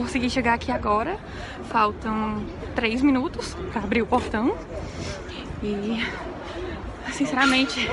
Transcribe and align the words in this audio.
consegui 0.00 0.30
chegar 0.30 0.54
aqui 0.54 0.72
agora. 0.72 1.18
Faltam 1.68 2.44
três 2.74 3.02
minutos 3.02 3.54
para 3.72 3.82
abrir 3.82 4.02
o 4.02 4.06
portão. 4.06 4.56
E 5.62 5.98
sinceramente, 7.12 7.86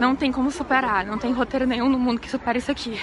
não 0.00 0.16
tem 0.16 0.32
como 0.32 0.50
superar. 0.50 1.06
Não 1.06 1.18
tem 1.18 1.32
roteiro 1.32 1.66
nenhum 1.66 1.88
no 1.88 1.98
mundo 1.98 2.20
que 2.20 2.30
supere 2.30 2.58
isso 2.58 2.70
aqui. 2.70 2.98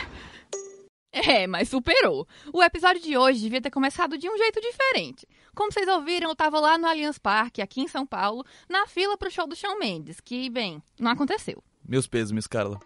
É, 1.11 1.47
mas 1.47 1.69
superou. 1.69 2.27
O 2.53 2.61
episódio 2.61 3.01
de 3.01 3.17
hoje 3.17 3.39
devia 3.39 3.61
ter 3.61 3.71
começado 3.71 4.17
de 4.17 4.29
um 4.29 4.37
jeito 4.37 4.59
diferente. 4.61 5.27
Como 5.55 5.71
vocês 5.71 5.87
ouviram, 5.87 6.29
eu 6.29 6.35
tava 6.35 6.59
lá 6.59 6.77
no 6.77 6.85
Allianz 6.85 7.17
Parque, 7.17 7.61
aqui 7.61 7.81
em 7.81 7.87
São 7.87 8.05
Paulo, 8.05 8.45
na 8.69 8.85
fila 8.85 9.17
pro 9.17 9.31
show 9.31 9.47
do 9.47 9.55
Shawn 9.55 9.79
Mendes, 9.79 10.19
que, 10.19 10.49
bem, 10.49 10.83
não 10.99 11.09
aconteceu. 11.09 11.63
Meus 11.87 12.05
pesos, 12.05 12.31
Miss 12.31 12.45
Carla. 12.45 12.79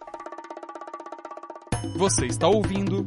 Você 1.98 2.28
está 2.28 2.48
ouvindo. 2.48 3.05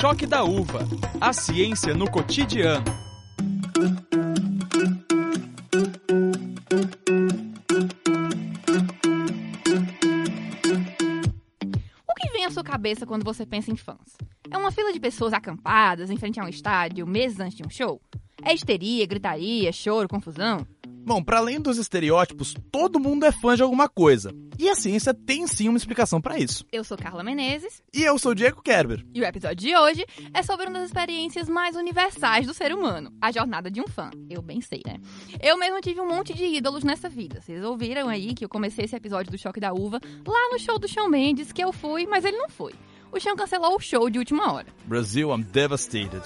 Choque 0.00 0.28
da 0.28 0.44
Uva 0.44 0.86
A 1.20 1.32
ciência 1.32 1.92
no 1.92 2.08
cotidiano. 2.08 2.84
O 12.06 12.14
que 12.14 12.30
vem 12.30 12.44
à 12.44 12.50
sua 12.50 12.62
cabeça 12.62 13.04
quando 13.04 13.24
você 13.24 13.44
pensa 13.44 13.72
em 13.72 13.76
fãs? 13.76 14.16
É 14.48 14.56
uma 14.56 14.70
fila 14.70 14.92
de 14.92 15.00
pessoas 15.00 15.32
acampadas 15.32 16.10
em 16.10 16.16
frente 16.16 16.38
a 16.38 16.44
um 16.44 16.48
estádio 16.48 17.04
meses 17.04 17.40
antes 17.40 17.56
de 17.56 17.66
um 17.66 17.68
show? 17.70 18.00
É 18.44 18.54
histeria, 18.54 19.04
gritaria, 19.04 19.72
choro, 19.72 20.06
confusão? 20.06 20.64
Bom, 21.08 21.24
para 21.24 21.38
além 21.38 21.58
dos 21.58 21.78
estereótipos, 21.78 22.54
todo 22.70 23.00
mundo 23.00 23.24
é 23.24 23.32
fã 23.32 23.56
de 23.56 23.62
alguma 23.62 23.88
coisa. 23.88 24.30
E 24.58 24.68
a 24.68 24.74
ciência 24.74 25.14
tem 25.14 25.46
sim 25.46 25.66
uma 25.66 25.78
explicação 25.78 26.20
para 26.20 26.38
isso. 26.38 26.66
Eu 26.70 26.84
sou 26.84 26.98
Carla 26.98 27.24
Menezes. 27.24 27.82
E 27.94 28.02
eu 28.02 28.18
sou 28.18 28.34
Diego 28.34 28.60
Kerber. 28.60 29.02
E 29.14 29.22
o 29.22 29.24
episódio 29.24 29.56
de 29.56 29.74
hoje 29.74 30.04
é 30.34 30.42
sobre 30.42 30.66
uma 30.66 30.80
das 30.80 30.88
experiências 30.88 31.48
mais 31.48 31.76
universais 31.76 32.46
do 32.46 32.52
ser 32.52 32.74
humano, 32.74 33.10
a 33.22 33.32
jornada 33.32 33.70
de 33.70 33.80
um 33.80 33.88
fã. 33.88 34.10
Eu 34.28 34.42
bem 34.42 34.60
sei, 34.60 34.82
né? 34.84 35.00
Eu 35.40 35.56
mesmo 35.56 35.80
tive 35.80 35.98
um 35.98 36.06
monte 36.06 36.34
de 36.34 36.44
ídolos 36.44 36.84
nessa 36.84 37.08
vida. 37.08 37.40
Vocês 37.40 37.64
ouviram 37.64 38.10
aí 38.10 38.34
que 38.34 38.44
eu 38.44 38.48
comecei 38.50 38.84
esse 38.84 38.94
episódio 38.94 39.32
do 39.32 39.38
Choque 39.38 39.60
da 39.60 39.72
Uva 39.72 39.98
lá 40.26 40.50
no 40.52 40.58
show 40.58 40.78
do 40.78 40.86
Shawn 40.86 41.08
Mendes, 41.08 41.52
que 41.52 41.64
eu 41.64 41.72
fui, 41.72 42.06
mas 42.06 42.22
ele 42.22 42.36
não 42.36 42.50
foi. 42.50 42.74
O 43.10 43.18
Shawn 43.18 43.34
cancelou 43.34 43.76
o 43.76 43.80
show 43.80 44.10
de 44.10 44.18
última 44.18 44.52
hora. 44.52 44.66
Brasil, 44.84 45.34
I'm 45.34 45.40
devastated. 45.40 46.20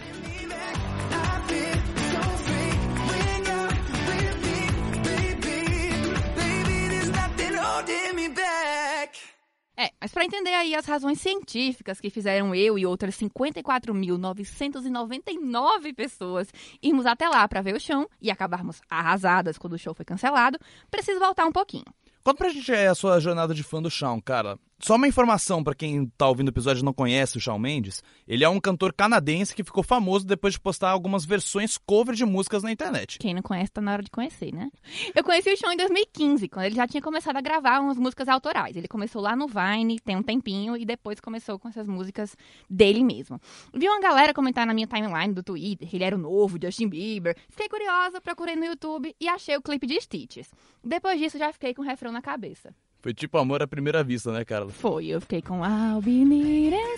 É, 9.77 9.91
mas 10.01 10.13
para 10.13 10.25
entender 10.25 10.53
aí 10.53 10.75
as 10.75 10.85
razões 10.85 11.21
científicas 11.21 12.01
que 12.01 12.11
fizeram 12.11 12.53
eu 12.55 12.79
e 12.79 12.85
outras 12.85 13.17
54.999 13.17 15.95
pessoas 15.95 16.49
irmos 16.83 17.07
até 17.07 17.27
lá 17.29 17.49
para 17.49 17.63
ver 17.63 17.75
o 17.75 17.81
chão 17.81 18.07
e 18.21 18.31
acabarmos 18.31 18.83
arrasadas 18.89 19.57
quando 19.57 19.73
o 19.73 19.79
show 19.79 19.95
foi 19.95 20.05
cancelado, 20.05 20.59
preciso 20.91 21.19
voltar 21.19 21.47
um 21.47 21.53
pouquinho. 21.53 21.87
Conta 22.23 22.39
pra 22.39 22.51
gente 22.51 22.71
a 22.73 22.95
sua 22.95 23.19
jornada 23.19 23.55
de 23.55 23.65
fã 23.65 23.83
do 23.83 23.91
Shawn, 23.91 24.21
cara. 24.21 24.57
Só 24.85 24.97
uma 24.97 25.07
informação 25.07 25.63
para 25.63 25.77
quem 25.77 26.07
tá 26.19 26.27
ouvindo 26.27 26.49
o 26.49 26.51
episódio 26.51 26.81
e 26.81 26.85
não 26.85 26.93
conhece 26.93 27.37
o 27.37 27.41
Shawn 27.41 27.57
Mendes. 27.57 28.03
Ele 28.27 28.43
é 28.43 28.49
um 28.49 28.59
cantor 28.59 28.93
canadense 28.93 29.55
que 29.55 29.63
ficou 29.63 29.85
famoso 29.85 30.27
depois 30.27 30.55
de 30.55 30.61
postar 30.61 30.91
algumas 30.91 31.25
versões 31.25 31.79
cover 31.79 32.17
de 32.17 32.25
músicas 32.25 32.65
na 32.65 32.73
internet. 32.73 33.17
Quem 33.21 33.33
não 33.33 33.43
conhece 33.43 33.71
tá 33.71 33.81
na 33.81 33.93
hora 33.93 34.03
de 34.03 34.11
conhecer, 34.11 34.53
né? 34.53 34.73
Eu 35.15 35.23
conheci 35.23 35.53
o 35.53 35.57
Shawn 35.57 35.75
em 35.75 35.77
2015, 35.77 36.49
quando 36.49 36.67
ele 36.67 36.75
já 36.75 36.89
tinha 36.89 37.01
começado 37.01 37.37
a 37.37 37.41
gravar 37.41 37.79
umas 37.79 37.97
músicas 37.97 38.27
autorais. 38.27 38.77
Ele 38.77 38.89
começou 38.89 39.23
lá 39.23 39.37
no 39.37 39.47
Vine, 39.47 40.01
tem 40.01 40.17
um 40.17 40.23
tempinho, 40.23 40.77
e 40.77 40.85
depois 40.85 41.21
começou 41.21 41.61
com 41.61 41.69
essas 41.69 41.87
músicas 41.87 42.37
dele 42.69 43.05
mesmo. 43.05 43.41
Vi 43.73 43.87
uma 43.87 44.01
galera 44.01 44.35
comentar 44.35 44.67
na 44.67 44.75
minha 44.75 44.89
timeline 44.89 45.33
do 45.33 45.45
Twitter 45.45 45.89
que 45.89 45.97
ele 45.97 46.05
era 46.05 46.17
o 46.17 46.19
novo 46.19 46.59
Justin 46.61 46.89
Bieber. 46.89 47.37
Fiquei 47.49 47.69
curiosa, 47.69 48.21
procurei 48.21 48.57
no 48.57 48.65
YouTube 48.65 49.15
e 49.21 49.29
achei 49.29 49.57
o 49.57 49.63
clipe 49.63 49.87
de 49.87 50.01
Stitches. 50.01 50.51
Depois 50.83 51.21
disso, 51.21 51.39
já 51.39 51.53
fiquei 51.53 51.73
com 51.73 51.83
o 51.83 51.85
refrão 51.85 52.11
na 52.11 52.21
cabeça. 52.21 52.75
Foi 53.03 53.13
tipo 53.13 53.37
amor 53.37 53.61
à 53.61 53.67
primeira 53.67 54.05
vista, 54.05 54.31
né, 54.31 54.45
Carla? 54.45 54.71
Foi, 54.71 55.07
eu 55.07 55.21
fiquei 55.21 55.43
com 55.43 55.61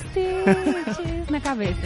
stitches 0.00 1.30
na 1.30 1.40
cabeça. 1.40 1.80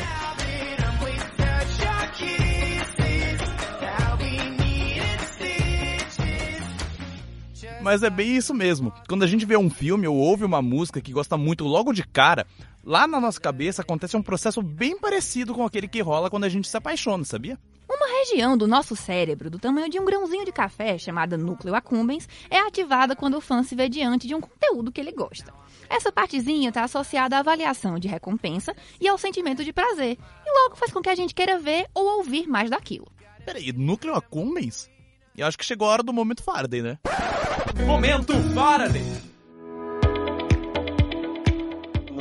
Mas 7.81 8.03
é 8.03 8.11
bem 8.11 8.37
isso 8.37 8.53
mesmo. 8.53 8.93
Quando 9.09 9.23
a 9.23 9.27
gente 9.27 9.47
vê 9.47 9.57
um 9.57 9.71
filme 9.71 10.09
ou 10.09 10.17
ouve 10.17 10.45
uma 10.45 10.61
música 10.61 11.01
que 11.01 11.13
gosta 11.13 11.37
muito 11.37 11.65
logo 11.65 11.93
de 11.93 12.03
cara, 12.03 12.45
lá 12.85 13.07
na 13.07 13.21
nossa 13.21 13.41
cabeça 13.41 13.83
acontece 13.83 14.17
um 14.17 14.23
processo 14.23 14.61
bem 14.61 14.99
parecido 14.99 15.55
com 15.55 15.65
aquele 15.65 15.87
que 15.87 16.01
rola 16.01 16.29
quando 16.29 16.43
a 16.43 16.49
gente 16.49 16.67
se 16.67 16.77
apaixona, 16.77 17.23
sabia? 17.23 17.57
Uma 17.99 18.07
região 18.21 18.57
do 18.57 18.69
nosso 18.69 18.95
cérebro, 18.95 19.51
do 19.51 19.59
tamanho 19.59 19.89
de 19.89 19.99
um 19.99 20.05
grãozinho 20.05 20.45
de 20.45 20.53
café, 20.53 20.97
chamada 20.97 21.37
núcleo 21.37 21.75
accumbens, 21.75 22.29
é 22.49 22.61
ativada 22.61 23.17
quando 23.17 23.37
o 23.37 23.41
fã 23.41 23.65
se 23.65 23.75
vê 23.75 23.89
diante 23.89 24.29
de 24.29 24.37
um 24.37 24.41
conteúdo 24.41 24.93
que 24.93 25.01
ele 25.01 25.11
gosta. 25.11 25.53
Essa 25.91 26.13
partezinha 26.13 26.69
está 26.69 26.85
associada 26.85 27.37
à 27.37 27.41
avaliação 27.41 27.99
de 27.99 28.07
recompensa 28.07 28.73
e 29.01 29.09
ao 29.09 29.19
sentimento 29.19 29.65
de 29.65 29.73
prazer, 29.73 30.17
e 30.47 30.63
logo 30.63 30.77
faz 30.77 30.93
com 30.93 31.03
que 31.03 31.09
a 31.11 31.15
gente 31.17 31.35
queira 31.35 31.59
ver 31.59 31.87
ou 31.93 32.19
ouvir 32.19 32.47
mais 32.47 32.71
daquilo. 32.71 33.09
Peraí, 33.45 33.73
núcleo 33.73 34.15
accumbens? 34.15 34.89
Eu 35.37 35.49
acho 35.49 35.59
que 35.59 35.65
chegou 35.65 35.89
a 35.89 35.91
hora 35.91 36.03
do 36.05 36.13
momento 36.13 36.45
Faraday, 36.45 36.83
né? 36.83 36.99
Momento 37.85 38.33
Faraday! 38.55 39.28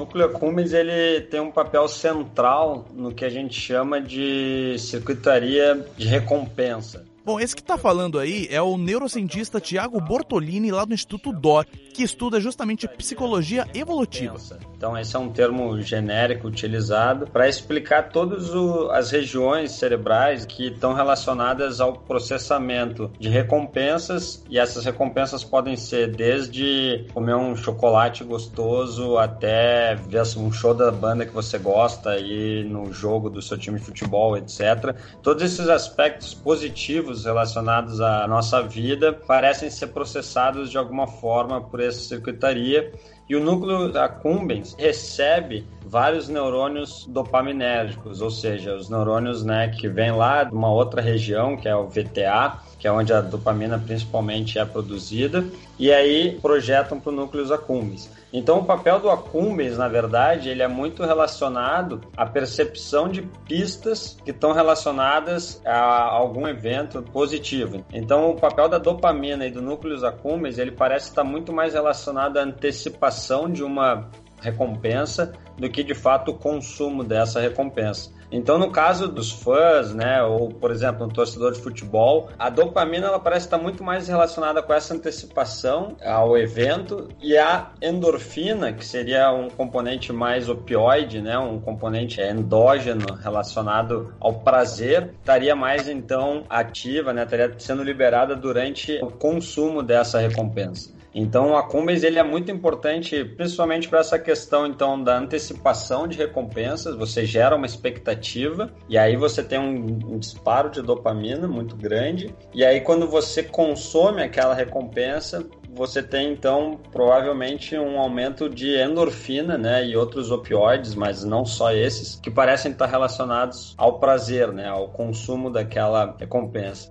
Núcleo 0.08 0.26
accumbens 0.26 0.74
ele 0.74 1.22
tem 1.22 1.40
um 1.40 1.52
papel 1.52 1.88
central 1.88 2.86
no 2.94 3.14
que 3.14 3.26
a 3.26 3.30
gente 3.30 3.60
chama 3.60 4.00
de 4.02 4.76
circuitaria 4.80 5.86
de 5.98 6.08
recompensa. 6.08 7.06
Bom, 7.28 7.42
esse 7.42 7.54
que 7.54 7.62
está 7.62 7.78
falando 7.78 8.20
aí 8.20 8.48
é 8.50 8.62
o 8.62 8.78
neurocientista 8.78 9.60
Tiago 9.60 10.00
Bortolini, 10.00 10.72
lá 10.72 10.86
do 10.86 10.94
Instituto 10.94 11.34
DOR, 11.34 11.66
que 11.94 12.02
estuda 12.02 12.40
justamente 12.40 12.88
psicologia 12.88 13.68
evolutiva. 13.74 14.38
Então, 14.78 14.98
esse 14.98 15.14
é 15.14 15.20
um 15.20 15.28
termo 15.28 15.82
genérico 15.82 16.48
utilizado 16.48 17.28
para 17.28 17.50
explicar 17.50 18.12
todas 18.12 18.50
as 18.92 19.12
regiões 19.12 19.74
cerebrais 19.74 20.46
que 20.46 20.68
estão 20.68 20.94
relacionadas 20.94 21.82
ao 21.82 21.98
processamento 21.98 23.12
de 23.20 23.28
recompensas, 23.28 24.46
e 24.50 24.58
essas 24.58 24.86
recompensas 24.86 25.44
podem 25.44 25.76
ser 25.76 26.16
desde 26.16 27.08
comer 27.14 27.36
um 27.36 27.58
chocolate 27.58 28.24
gostoso 28.24 29.18
até 29.18 29.96
ver 29.96 30.22
um 30.38 30.50
show 30.50 30.74
da 30.74 30.92
banda 30.92 31.26
que 31.26 31.34
você 31.34 31.58
gosta 31.58 32.18
e 32.18 32.64
no 32.64 32.94
jogo 32.94 33.30
do 33.30 33.42
seu 33.42 33.58
time 33.58 33.80
de 33.80 33.86
futebol, 33.86 34.38
etc. 34.38 34.96
Todos 35.22 35.44
esses 35.44 35.68
aspectos 35.68 36.34
positivos 36.34 37.17
relacionados 37.26 38.02
à 38.02 38.28
nossa 38.28 38.62
vida 38.62 39.14
parecem 39.14 39.70
ser 39.70 39.88
processados 39.88 40.70
de 40.70 40.78
alguma 40.78 41.08
forma 41.08 41.62
por 41.62 41.80
essa 41.80 42.00
circuitaria 42.00 42.92
e 43.30 43.36
o 43.36 43.44
núcleo 43.44 43.98
accumbens 44.00 44.76
recebe 44.80 45.68
vários 45.86 46.30
neurônios 46.30 47.06
dopaminérgicos, 47.10 48.22
ou 48.22 48.32
seja, 48.32 48.76
os 48.76 48.90
neurônios 48.90 49.44
né, 49.44 49.68
que 49.70 49.90
vêm 49.90 50.12
lá 50.12 50.46
de 50.46 50.54
uma 50.54 50.72
outra 50.72 51.02
região, 51.02 51.58
que 51.58 51.68
é 51.68 51.76
o 51.76 51.88
VTA, 51.88 52.60
que 52.80 52.88
é 52.88 52.92
onde 52.92 53.12
a 53.14 53.22
dopamina 53.22 53.80
principalmente 53.80 54.60
é 54.60 54.66
produzida, 54.66 55.46
e 55.80 55.92
aí 55.92 56.38
projetam 56.42 57.00
para 57.00 57.12
o 57.12 57.16
núcleo 57.16 57.54
accumbens. 57.54 58.10
Então, 58.32 58.60
o 58.60 58.66
papel 58.66 59.00
do 59.00 59.10
accumbens, 59.10 59.78
na 59.78 59.88
verdade, 59.88 60.50
ele 60.50 60.62
é 60.62 60.68
muito 60.68 61.04
relacionado 61.04 62.02
à 62.16 62.26
percepção 62.26 63.08
de 63.08 63.22
pistas 63.22 64.18
que 64.24 64.32
estão 64.32 64.52
relacionadas 64.52 65.62
a 65.66 66.04
algum 66.04 66.46
evento 66.48 67.02
positivo. 67.02 67.86
Então, 67.92 68.32
o 68.32 68.36
papel 68.36 68.68
da 68.68 68.78
dopamina 68.78 69.46
e 69.46 69.52
do 69.52 69.62
núcleo 69.62 70.06
accumbens, 70.06 70.58
ele 70.58 70.72
parece 70.72 71.10
estar 71.10 71.24
muito 71.24 71.54
mais 71.54 71.74
relacionado 71.74 72.38
à 72.38 72.44
antecipação 72.44 73.50
de 73.50 73.64
uma 73.64 74.10
recompensa 74.42 75.34
do 75.58 75.70
que 75.70 75.84
de 75.84 75.96
fato 75.96 76.32
o 76.32 76.34
consumo 76.36 77.04
dessa 77.04 77.40
recompensa. 77.40 78.12
Então, 78.32 78.58
no 78.58 78.72
caso 78.72 79.08
dos 79.08 79.32
fãs, 79.32 79.94
né, 79.94 80.22
ou 80.22 80.50
por 80.50 80.72
exemplo, 80.72 81.06
um 81.06 81.10
torcedor 81.10 81.54
de 81.54 81.60
futebol, 81.60 82.30
a 82.38 82.50
dopamina 82.50 83.08
ela 83.08 83.20
parece 83.20 83.46
estar 83.46 83.58
muito 83.58 83.84
mais 83.84 84.08
relacionada 84.08 84.62
com 84.62 84.74
essa 84.74 84.94
antecipação 84.94 85.96
ao 86.04 86.38
evento 86.38 87.08
e 87.22 87.38
a 87.38 87.72
endorfina, 87.82 88.74
que 88.74 88.86
seria 88.86 89.32
um 89.32 89.50
componente 89.50 90.12
mais 90.12 90.50
opioide, 90.50 91.22
né, 91.22 91.38
um 91.38 91.60
componente 91.60 92.20
endógeno 92.20 93.14
relacionado 93.16 94.14
ao 94.20 94.34
prazer, 94.34 95.14
estaria 95.20 95.56
mais 95.56 95.88
então 95.88 96.44
ativa, 96.50 97.14
né, 97.14 97.24
estaria 97.24 97.54
sendo 97.58 97.84
liberada 97.84 98.36
durante 98.36 99.00
o 99.02 99.08
consumo 99.08 99.82
dessa 99.82 100.20
recompensa. 100.20 100.97
Então, 101.14 101.52
o 101.52 101.56
Accumbens 101.56 102.04
ele 102.04 102.20
é 102.20 102.24
muito 102.24 102.52
importante, 102.52 103.24
principalmente 103.24 103.88
para 103.88 104.00
essa 104.00 104.20
questão 104.20 104.68
então 104.68 105.02
da 105.02 105.18
antecipação 105.18 106.08
de 106.08 106.18
recompensas. 106.18 106.96
Você 106.96 107.26
gera 107.26 107.56
uma 107.56 107.66
expectativa 107.66 108.72
e 108.88 108.98
aí 108.98 109.16
você 109.16 109.44
tem 109.44 109.60
um, 109.60 110.14
um 110.14 110.20
disparo 110.20 110.70
de 110.70 110.82
dopamina 110.82 111.48
muito 111.48 111.76
grande. 111.76 112.34
E 112.54 112.64
aí, 112.64 112.82
quando 112.82 113.08
você 113.08 113.42
consome 113.44 114.22
aquela 114.22 114.54
recompensa, 114.54 115.48
você 115.78 116.02
tem 116.02 116.34
então 116.34 116.80
provavelmente 116.92 117.78
um 117.78 118.00
aumento 118.00 118.50
de 118.50 118.76
endorfina, 118.82 119.58
né, 119.58 119.86
e 119.86 119.96
outros 119.96 120.32
opioides, 120.32 120.96
mas 120.96 121.24
não 121.24 121.46
só 121.46 121.72
esses, 121.72 122.20
que 122.20 122.32
parecem 122.32 122.72
estar 122.72 122.88
relacionados 122.88 123.76
ao 123.78 124.00
prazer, 124.00 124.52
né, 124.52 124.68
ao 124.68 124.90
consumo 124.90 125.50
daquela 125.50 126.16
recompensa. 126.20 126.90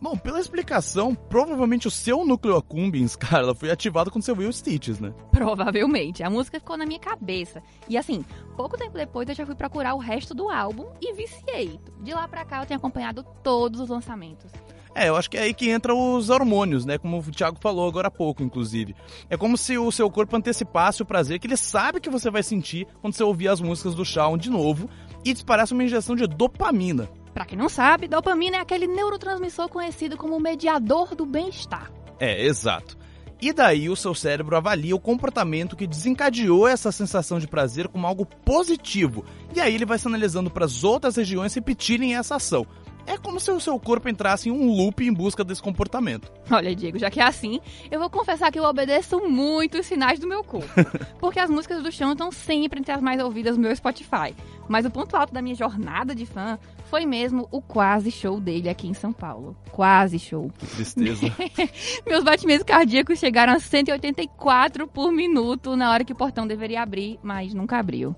Bom, 0.00 0.16
pela 0.16 0.38
explicação, 0.38 1.14
provavelmente 1.14 1.88
o 1.88 1.90
seu 1.90 2.24
núcleo 2.24 2.56
accumbens, 2.56 3.14
cara, 3.16 3.54
foi 3.54 3.70
ativado 3.70 4.10
quando 4.10 4.24
você 4.24 4.30
ouviu 4.30 4.48
os 4.48 4.56
Stitches, 4.56 5.00
né? 5.00 5.12
Provavelmente. 5.30 6.22
A 6.22 6.30
música 6.30 6.60
ficou 6.60 6.76
na 6.76 6.86
minha 6.86 7.00
cabeça. 7.00 7.62
E 7.88 7.96
assim, 7.96 8.24
pouco 8.56 8.76
tempo 8.76 8.96
depois 8.96 9.28
eu 9.28 9.34
já 9.34 9.44
fui 9.44 9.54
procurar 9.54 9.94
o 9.94 9.98
resto 9.98 10.34
do 10.34 10.48
álbum 10.48 10.86
e 11.00 11.14
viciei. 11.14 11.80
De 12.00 12.12
lá 12.12 12.28
pra 12.28 12.44
cá 12.44 12.62
eu 12.62 12.66
tenho 12.66 12.78
acompanhado 12.78 13.24
todos 13.42 13.80
os 13.80 13.88
lançamentos. 13.88 14.52
É, 14.94 15.08
eu 15.08 15.16
acho 15.16 15.30
que 15.30 15.36
é 15.36 15.42
aí 15.42 15.54
que 15.54 15.70
entra 15.70 15.94
os 15.94 16.28
hormônios, 16.28 16.84
né? 16.84 16.98
Como 16.98 17.18
o 17.18 17.22
Thiago 17.22 17.58
falou 17.60 17.86
agora 17.86 18.08
há 18.08 18.10
pouco, 18.10 18.42
inclusive. 18.42 18.96
É 19.30 19.36
como 19.36 19.56
se 19.56 19.78
o 19.78 19.92
seu 19.92 20.10
corpo 20.10 20.36
antecipasse 20.36 21.02
o 21.02 21.06
prazer 21.06 21.38
que 21.38 21.46
ele 21.46 21.56
sabe 21.56 22.00
que 22.00 22.10
você 22.10 22.30
vai 22.30 22.42
sentir 22.42 22.86
quando 23.00 23.14
você 23.14 23.22
ouvir 23.22 23.46
as 23.46 23.60
músicas 23.60 23.94
do 23.94 24.04
Shawn 24.04 24.36
de 24.36 24.50
novo 24.50 24.88
e 25.24 25.32
disparasse 25.32 25.72
uma 25.72 25.84
injeção 25.84 26.16
de 26.16 26.26
dopamina. 26.26 27.08
Pra 27.38 27.44
quem 27.44 27.56
não 27.56 27.68
sabe, 27.68 28.08
dopamina 28.08 28.56
é 28.56 28.60
aquele 28.60 28.88
neurotransmissor 28.88 29.68
conhecido 29.68 30.16
como 30.16 30.40
mediador 30.40 31.14
do 31.14 31.24
bem-estar. 31.24 31.88
É, 32.18 32.44
exato. 32.44 32.98
E 33.40 33.52
daí 33.52 33.88
o 33.88 33.94
seu 33.94 34.12
cérebro 34.12 34.56
avalia 34.56 34.96
o 34.96 34.98
comportamento 34.98 35.76
que 35.76 35.86
desencadeou 35.86 36.66
essa 36.66 36.90
sensação 36.90 37.38
de 37.38 37.46
prazer 37.46 37.86
como 37.86 38.08
algo 38.08 38.26
positivo. 38.26 39.24
E 39.54 39.60
aí 39.60 39.72
ele 39.72 39.86
vai 39.86 40.00
se 40.00 40.08
analisando 40.08 40.50
para 40.50 40.64
as 40.64 40.82
outras 40.82 41.14
regiões 41.14 41.54
repetirem 41.54 42.16
essa 42.16 42.34
ação. 42.34 42.66
É 43.08 43.16
como 43.16 43.40
se 43.40 43.50
o 43.50 43.58
seu 43.58 43.80
corpo 43.80 44.06
entrasse 44.06 44.50
em 44.50 44.52
um 44.52 44.70
loop 44.70 45.02
em 45.02 45.10
busca 45.10 45.42
desse 45.42 45.62
comportamento. 45.62 46.30
Olha, 46.52 46.76
Diego, 46.76 46.98
já 46.98 47.10
que 47.10 47.20
é 47.20 47.24
assim, 47.24 47.58
eu 47.90 47.98
vou 47.98 48.10
confessar 48.10 48.52
que 48.52 48.58
eu 48.58 48.64
obedeço 48.64 49.18
muito 49.20 49.78
os 49.78 49.86
sinais 49.86 50.18
do 50.18 50.28
meu 50.28 50.44
corpo. 50.44 50.68
porque 51.18 51.40
as 51.40 51.48
músicas 51.48 51.82
do 51.82 51.90
chão 51.90 52.12
estão 52.12 52.30
sempre 52.30 52.78
entre 52.78 52.92
as 52.92 53.00
mais 53.00 53.18
ouvidas 53.18 53.56
no 53.56 53.62
meu 53.62 53.74
Spotify. 53.74 54.34
Mas 54.68 54.84
o 54.84 54.90
ponto 54.90 55.16
alto 55.16 55.32
da 55.32 55.40
minha 55.40 55.54
jornada 55.54 56.14
de 56.14 56.26
fã 56.26 56.58
foi 56.90 57.06
mesmo 57.06 57.48
o 57.50 57.62
quase 57.62 58.10
show 58.10 58.38
dele 58.38 58.68
aqui 58.68 58.86
em 58.86 58.92
São 58.92 59.10
Paulo. 59.10 59.56
Quase 59.72 60.18
show. 60.18 60.52
Que 60.58 60.66
tristeza. 60.66 61.26
Meus 62.06 62.22
batimentos 62.22 62.64
cardíacos 62.64 63.18
chegaram 63.18 63.54
a 63.54 63.58
184 63.58 64.86
por 64.86 65.10
minuto 65.10 65.74
na 65.76 65.90
hora 65.90 66.04
que 66.04 66.12
o 66.12 66.16
portão 66.16 66.46
deveria 66.46 66.82
abrir, 66.82 67.18
mas 67.22 67.54
nunca 67.54 67.78
abriu. 67.78 68.14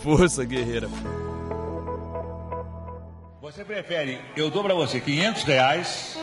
Força, 0.00 0.44
guerreira. 0.44 0.88
Você 3.50 3.64
prefere, 3.64 4.20
eu 4.36 4.50
dou 4.50 4.62
pra 4.62 4.74
você 4.74 5.00
500 5.00 5.42
reais, 5.44 6.18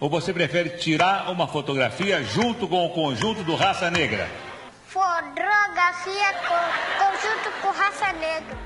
ou 0.00 0.08
você 0.08 0.32
prefere 0.32 0.70
tirar 0.78 1.30
uma 1.30 1.46
fotografia 1.46 2.24
junto 2.24 2.66
com 2.66 2.86
o 2.86 2.88
conjunto 2.88 3.44
do 3.44 3.54
Raça 3.54 3.90
Negra? 3.90 4.26
Fotografia 4.86 6.32
com, 6.48 7.04
conjunto 7.04 7.60
com 7.60 7.68
raça 7.68 8.12
negra. 8.14 8.58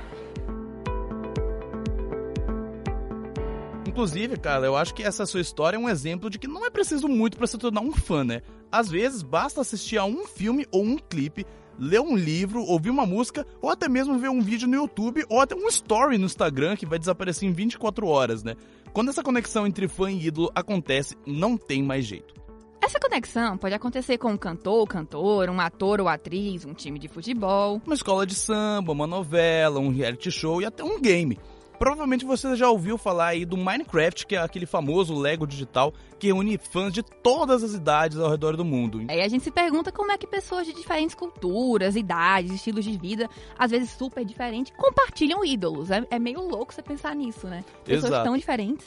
Inclusive, 3.84 4.36
cara, 4.36 4.64
eu 4.64 4.76
acho 4.76 4.94
que 4.94 5.02
essa 5.02 5.26
sua 5.26 5.40
história 5.40 5.76
é 5.76 5.80
um 5.80 5.88
exemplo 5.88 6.30
de 6.30 6.38
que 6.38 6.46
não 6.46 6.64
é 6.64 6.70
preciso 6.70 7.08
muito 7.08 7.36
para 7.36 7.48
se 7.48 7.58
tornar 7.58 7.80
um 7.80 7.90
fã, 7.90 8.22
né? 8.22 8.42
Às 8.70 8.88
vezes 8.88 9.22
basta 9.22 9.60
assistir 9.60 9.98
a 9.98 10.04
um 10.04 10.24
filme 10.24 10.68
ou 10.70 10.84
um 10.84 10.98
clipe, 10.98 11.44
ler 11.78 12.00
um 12.00 12.16
livro, 12.16 12.62
ouvir 12.62 12.90
uma 12.90 13.06
música, 13.06 13.46
ou 13.60 13.70
até 13.70 13.88
mesmo 13.88 14.18
ver 14.18 14.28
um 14.28 14.40
vídeo 14.40 14.68
no 14.68 14.74
YouTube, 14.74 15.24
ou 15.28 15.40
até 15.40 15.54
um 15.54 15.68
story 15.68 16.18
no 16.18 16.26
Instagram 16.26 16.76
que 16.76 16.86
vai 16.86 16.98
desaparecer 16.98 17.48
em 17.48 17.52
24 17.52 18.06
horas, 18.06 18.42
né? 18.42 18.56
Quando 18.92 19.10
essa 19.10 19.22
conexão 19.22 19.66
entre 19.66 19.86
fã 19.86 20.10
e 20.10 20.26
ídolo 20.26 20.50
acontece, 20.54 21.16
não 21.26 21.56
tem 21.56 21.82
mais 21.82 22.04
jeito. 22.04 22.34
Essa 22.80 22.98
conexão 22.98 23.58
pode 23.58 23.74
acontecer 23.74 24.18
com 24.18 24.32
um 24.32 24.36
cantor 24.36 24.80
ou 24.80 24.86
cantora, 24.86 25.52
um 25.52 25.60
ator 25.60 26.00
ou 26.00 26.08
atriz, 26.08 26.64
um 26.64 26.72
time 26.72 26.98
de 26.98 27.08
futebol. 27.08 27.82
Uma 27.84 27.94
escola 27.94 28.24
de 28.24 28.34
samba, 28.34 28.92
uma 28.92 29.06
novela, 29.06 29.78
um 29.78 29.90
reality 29.90 30.30
show 30.30 30.62
e 30.62 30.64
até 30.64 30.82
um 30.82 31.00
game. 31.00 31.38
Provavelmente 31.78 32.24
você 32.24 32.56
já 32.56 32.68
ouviu 32.68 32.98
falar 32.98 33.28
aí 33.28 33.44
do 33.44 33.56
Minecraft, 33.56 34.26
que 34.26 34.34
é 34.34 34.38
aquele 34.38 34.66
famoso 34.66 35.14
Lego 35.14 35.46
digital 35.46 35.94
que 36.18 36.26
reúne 36.26 36.58
fãs 36.58 36.92
de 36.92 37.02
todas 37.02 37.62
as 37.62 37.72
idades 37.72 38.18
ao 38.18 38.30
redor 38.30 38.56
do 38.56 38.64
mundo. 38.64 39.04
Aí 39.08 39.20
a 39.20 39.28
gente 39.28 39.44
se 39.44 39.50
pergunta 39.50 39.92
como 39.92 40.10
é 40.10 40.18
que 40.18 40.26
pessoas 40.26 40.66
de 40.66 40.72
diferentes 40.72 41.14
culturas, 41.14 41.94
idades, 41.94 42.52
estilos 42.52 42.84
de 42.84 42.98
vida, 42.98 43.28
às 43.56 43.70
vezes 43.70 43.90
super 43.90 44.24
diferentes, 44.24 44.72
compartilham 44.76 45.44
ídolos. 45.44 45.90
É, 45.90 46.04
é 46.10 46.18
meio 46.18 46.40
louco 46.40 46.74
você 46.74 46.82
pensar 46.82 47.14
nisso, 47.14 47.46
né? 47.46 47.64
Pessoas 47.84 48.12
Exato. 48.12 48.24
tão 48.24 48.36
diferentes. 48.36 48.86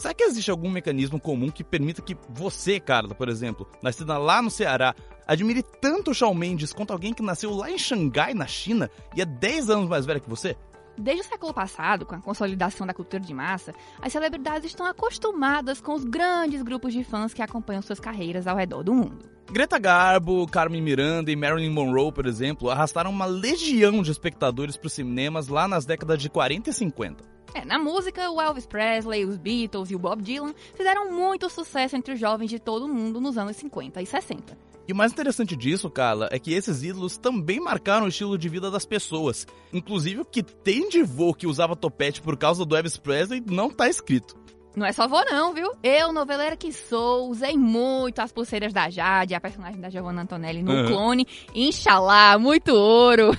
Será 0.00 0.14
que 0.14 0.24
existe 0.24 0.50
algum 0.50 0.70
mecanismo 0.70 1.20
comum 1.20 1.50
que 1.50 1.62
permita 1.62 2.00
que 2.00 2.16
você, 2.30 2.80
Carla, 2.80 3.14
por 3.14 3.28
exemplo, 3.28 3.68
nascida 3.82 4.16
lá 4.16 4.40
no 4.40 4.50
Ceará, 4.50 4.94
admire 5.26 5.62
tanto 5.62 6.10
o 6.10 6.14
Shawn 6.14 6.32
Mendes 6.32 6.72
quanto 6.72 6.90
alguém 6.90 7.12
que 7.12 7.22
nasceu 7.22 7.54
lá 7.54 7.70
em 7.70 7.76
Xangai, 7.76 8.32
na 8.32 8.46
China, 8.46 8.90
e 9.14 9.20
é 9.20 9.26
10 9.26 9.68
anos 9.68 9.88
mais 9.90 10.06
velha 10.06 10.18
que 10.18 10.30
você? 10.30 10.56
Desde 11.00 11.22
o 11.22 11.24
século 11.24 11.54
passado, 11.54 12.04
com 12.04 12.14
a 12.14 12.20
consolidação 12.20 12.86
da 12.86 12.92
cultura 12.92 13.22
de 13.22 13.32
massa, 13.32 13.72
as 14.02 14.12
celebridades 14.12 14.66
estão 14.66 14.84
acostumadas 14.84 15.80
com 15.80 15.94
os 15.94 16.04
grandes 16.04 16.60
grupos 16.62 16.92
de 16.92 17.02
fãs 17.02 17.32
que 17.32 17.40
acompanham 17.40 17.80
suas 17.80 17.98
carreiras 17.98 18.46
ao 18.46 18.54
redor 18.54 18.82
do 18.82 18.92
mundo. 18.92 19.24
Greta 19.50 19.78
Garbo, 19.78 20.46
Carmen 20.46 20.82
Miranda 20.82 21.32
e 21.32 21.36
Marilyn 21.36 21.70
Monroe, 21.70 22.12
por 22.12 22.26
exemplo, 22.26 22.68
arrastaram 22.68 23.10
uma 23.10 23.24
legião 23.24 24.02
de 24.02 24.10
espectadores 24.10 24.76
para 24.76 24.88
os 24.88 24.92
cinemas 24.92 25.48
lá 25.48 25.66
nas 25.66 25.86
décadas 25.86 26.20
de 26.20 26.28
40 26.28 26.68
e 26.68 26.72
50. 26.74 27.24
É, 27.54 27.64
na 27.64 27.78
música, 27.78 28.30
o 28.30 28.38
Elvis 28.38 28.66
Presley, 28.66 29.24
os 29.24 29.38
Beatles 29.38 29.90
e 29.90 29.96
o 29.96 29.98
Bob 29.98 30.22
Dylan 30.22 30.54
fizeram 30.74 31.10
muito 31.10 31.48
sucesso 31.48 31.96
entre 31.96 32.12
os 32.12 32.20
jovens 32.20 32.50
de 32.50 32.58
todo 32.58 32.84
o 32.84 32.88
mundo 32.88 33.22
nos 33.22 33.38
anos 33.38 33.56
50 33.56 34.02
e 34.02 34.06
60. 34.06 34.69
E 34.90 34.92
o 34.92 34.96
mais 34.96 35.12
interessante 35.12 35.54
disso, 35.54 35.88
Carla, 35.88 36.28
é 36.32 36.38
que 36.40 36.52
esses 36.52 36.82
ídolos 36.82 37.16
também 37.16 37.60
marcaram 37.60 38.06
o 38.06 38.08
estilo 38.08 38.36
de 38.36 38.48
vida 38.48 38.72
das 38.72 38.84
pessoas. 38.84 39.46
Inclusive, 39.72 40.22
o 40.22 40.24
que 40.24 40.42
tem 40.42 40.88
de 40.88 41.04
vô 41.04 41.32
que 41.32 41.46
usava 41.46 41.76
topete 41.76 42.20
por 42.20 42.36
causa 42.36 42.64
do 42.64 42.74
Elvis 42.74 42.96
Presley 42.96 43.40
não 43.48 43.70
tá 43.70 43.88
escrito. 43.88 44.36
Não 44.74 44.84
é 44.84 44.90
só 44.90 45.06
vô 45.06 45.22
não, 45.30 45.54
viu? 45.54 45.70
Eu, 45.80 46.12
noveleira 46.12 46.56
que 46.56 46.72
sou, 46.72 47.30
usei 47.30 47.56
muito 47.56 48.18
as 48.18 48.32
pulseiras 48.32 48.72
da 48.72 48.90
Jade, 48.90 49.32
a 49.32 49.40
personagem 49.40 49.80
da 49.80 49.90
Giovanna 49.90 50.22
Antonelli 50.22 50.60
no 50.60 50.72
Uhum. 50.72 50.86
clone. 50.88 51.26
Inxalá, 51.54 52.36
muito 52.36 52.74
ouro. 52.74 53.30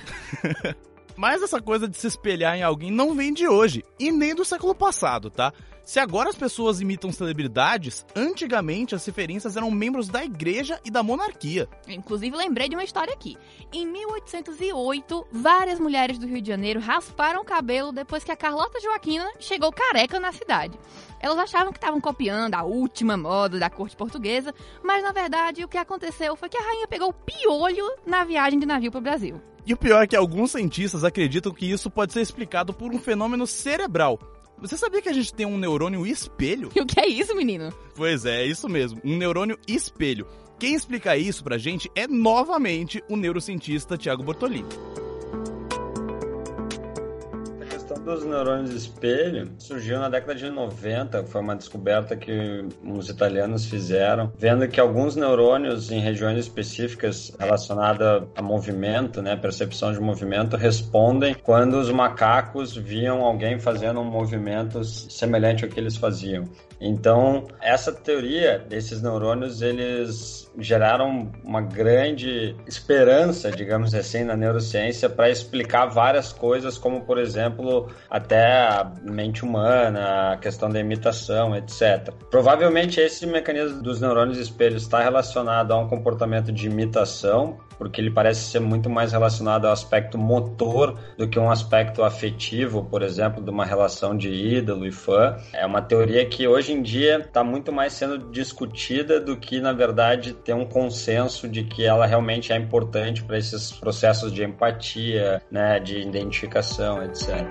Mas 1.18 1.42
essa 1.42 1.62
coisa 1.62 1.86
de 1.86 1.98
se 1.98 2.07
espelhar 2.07 2.56
em 2.56 2.63
alguém 2.63 2.89
não 2.89 3.13
vem 3.13 3.33
de 3.33 3.45
hoje, 3.45 3.83
e 4.00 4.09
nem 4.09 4.33
do 4.33 4.45
século 4.45 4.74
passado, 4.74 5.30
tá? 5.30 5.51
Se 5.83 5.99
agora 5.99 6.29
as 6.29 6.35
pessoas 6.35 6.79
imitam 6.79 7.11
celebridades, 7.11 8.05
antigamente 8.15 8.95
as 8.95 9.05
referências 9.05 9.57
eram 9.57 9.71
membros 9.71 10.07
da 10.07 10.23
igreja 10.23 10.79
e 10.85 10.91
da 10.91 11.03
monarquia. 11.03 11.67
Inclusive, 11.87 12.35
lembrei 12.35 12.69
de 12.69 12.75
uma 12.75 12.83
história 12.83 13.13
aqui. 13.13 13.37
Em 13.73 13.85
1808, 13.85 15.27
várias 15.31 15.79
mulheres 15.79 16.17
do 16.17 16.27
Rio 16.27 16.41
de 16.41 16.47
Janeiro 16.47 16.79
rasparam 16.79 17.41
o 17.41 17.45
cabelo 17.45 17.91
depois 17.91 18.23
que 18.23 18.31
a 18.31 18.37
Carlota 18.37 18.79
Joaquina 18.79 19.29
chegou 19.39 19.71
careca 19.71 20.19
na 20.19 20.31
cidade. 20.31 20.79
Elas 21.19 21.38
achavam 21.38 21.71
que 21.71 21.77
estavam 21.77 22.00
copiando 22.00 22.55
a 22.55 22.63
última 22.63 23.17
moda 23.17 23.59
da 23.59 23.69
corte 23.69 23.95
portuguesa, 23.95 24.53
mas 24.83 25.03
na 25.03 25.11
verdade 25.11 25.63
o 25.63 25.67
que 25.67 25.77
aconteceu 25.77 26.35
foi 26.35 26.50
que 26.50 26.57
a 26.57 26.61
rainha 26.61 26.88
pegou 26.88 27.13
piolho 27.13 27.85
na 28.05 28.23
viagem 28.23 28.59
de 28.59 28.65
navio 28.65 28.91
para 28.91 29.00
o 29.00 29.03
Brasil. 29.03 29.41
E 29.65 29.73
o 29.73 29.77
pior 29.77 30.03
é 30.03 30.07
que 30.07 30.15
alguns 30.15 30.51
cientistas 30.51 31.03
acreditam 31.03 31.53
que 31.53 31.69
isso 31.69 31.89
pode 31.89 32.13
ser 32.13 32.21
explicado 32.21 32.73
por 32.73 32.91
um 32.91 33.00
fenômeno 33.00 33.45
cerebral. 33.45 34.19
Você 34.62 34.77
sabia 34.77 35.01
que 35.01 35.10
a 35.10 35.13
gente 35.13 35.34
tem 35.34 35.46
um 35.46 35.58
neurônio 35.58 36.06
espelho? 36.06 36.70
E 36.75 36.80
o 36.82 36.86
que 36.86 37.00
é 37.00 37.08
isso, 37.08 37.36
menino? 37.36 37.74
Pois 37.96 38.25
é, 38.25 38.44
é 38.44 38.46
isso 38.46 38.70
mesmo, 38.70 39.01
um 39.03 39.18
neurônio 39.18 39.58
espelho. 39.68 40.27
Quem 40.60 40.75
explica 40.75 41.18
isso 41.18 41.44
pra 41.44 41.58
gente 41.58 41.89
é 41.96 42.08
novamente 42.08 43.03
o 43.10 43.18
neurocientista 43.18 43.98
Tiago 43.98 44.22
Bortolini. 44.22 44.70
Dos 48.03 48.25
neurônios 48.25 48.74
espelho 48.74 49.51
surgiu 49.58 50.00
na 50.00 50.10
década 50.10 50.36
de 50.36 50.50
90, 50.50 51.24
foi 51.25 51.41
uma 51.41 51.55
descoberta 51.55 52.15
que 52.15 52.65
uns 52.84 53.10
italianos 53.10 53.65
fizeram, 53.65 54.31
vendo 54.38 54.67
que 54.67 54.79
alguns 54.79 55.15
neurônios 55.15 55.91
em 55.91 56.00
regiões 56.00 56.38
específicas 56.38 57.31
relacionadas 57.39 58.24
a 58.36 58.41
movimento, 58.41 59.22
né, 59.22 59.36
percepção 59.36 59.93
de 59.93 60.00
movimento, 60.00 60.58
respondem 60.58 61.36
quando 61.36 61.75
os 61.75 61.91
macacos 61.91 62.75
viam 62.75 63.24
alguém 63.24 63.60
fazendo 63.60 64.00
um 64.00 64.05
movimento 64.05 64.84
semelhante 64.84 65.63
ao 65.63 65.70
que 65.70 65.79
eles 65.79 65.96
faziam. 65.96 66.46
Então, 66.81 67.47
essa 67.61 67.91
teoria 67.93 68.57
desses 68.57 69.03
neurônios, 69.03 69.61
eles 69.61 70.51
geraram 70.57 71.31
uma 71.43 71.61
grande 71.61 72.55
esperança, 72.65 73.51
digamos 73.51 73.93
assim, 73.93 74.23
na 74.23 74.35
neurociência 74.35 75.07
para 75.07 75.29
explicar 75.29 75.85
várias 75.85 76.33
coisas, 76.33 76.79
como, 76.79 77.01
por 77.01 77.19
exemplo, 77.19 77.88
até 78.09 78.67
a 78.67 78.91
mente 79.03 79.45
humana, 79.45 80.33
a 80.33 80.38
questão 80.38 80.69
da 80.69 80.79
imitação, 80.79 81.55
etc. 81.55 82.11
Provavelmente 82.31 83.00
esse 83.00 83.27
mecanismo 83.27 83.81
dos 83.81 84.01
neurônios 84.01 84.39
espelhos 84.39 84.81
está 84.81 85.03
relacionado 85.03 85.71
a 85.71 85.77
um 85.77 85.88
comportamento 85.88 86.51
de 86.51 86.65
imitação, 86.65 87.59
porque 87.81 88.00
ele 88.00 88.11
parece 88.11 88.41
ser 88.41 88.59
muito 88.59 88.91
mais 88.91 89.11
relacionado 89.11 89.65
ao 89.65 89.73
aspecto 89.73 90.15
motor 90.15 91.00
do 91.17 91.27
que 91.27 91.39
um 91.39 91.50
aspecto 91.50 92.03
afetivo, 92.03 92.83
por 92.83 93.01
exemplo, 93.01 93.43
de 93.43 93.50
uma 93.50 93.65
relação 93.65 94.15
de 94.15 94.29
ídolo 94.29 94.85
e 94.85 94.91
fã. 94.91 95.35
É 95.51 95.65
uma 95.65 95.81
teoria 95.81 96.23
que 96.27 96.47
hoje 96.47 96.73
em 96.73 96.83
dia 96.83 97.17
está 97.17 97.43
muito 97.43 97.73
mais 97.73 97.93
sendo 97.93 98.19
discutida 98.29 99.19
do 99.19 99.35
que, 99.35 99.59
na 99.59 99.73
verdade, 99.73 100.31
ter 100.31 100.53
um 100.53 100.63
consenso 100.63 101.50
de 101.50 101.63
que 101.63 101.83
ela 101.83 102.05
realmente 102.05 102.53
é 102.53 102.55
importante 102.55 103.23
para 103.23 103.39
esses 103.39 103.71
processos 103.71 104.31
de 104.31 104.43
empatia, 104.43 105.41
né, 105.50 105.79
de 105.79 106.01
identificação, 106.01 107.01
etc. 107.03 107.47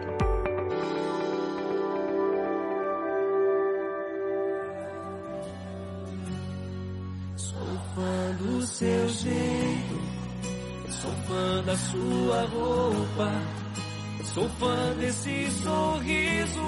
seu 8.81 9.09
jeito. 9.09 9.70
Sou 11.01 11.11
fã 11.27 11.63
da 11.65 11.77
sua 11.77 12.43
roupa. 12.53 13.33
Sou 14.35 14.49
fã 14.59 14.95
desse 14.99 15.51
sorriso. 15.63 16.60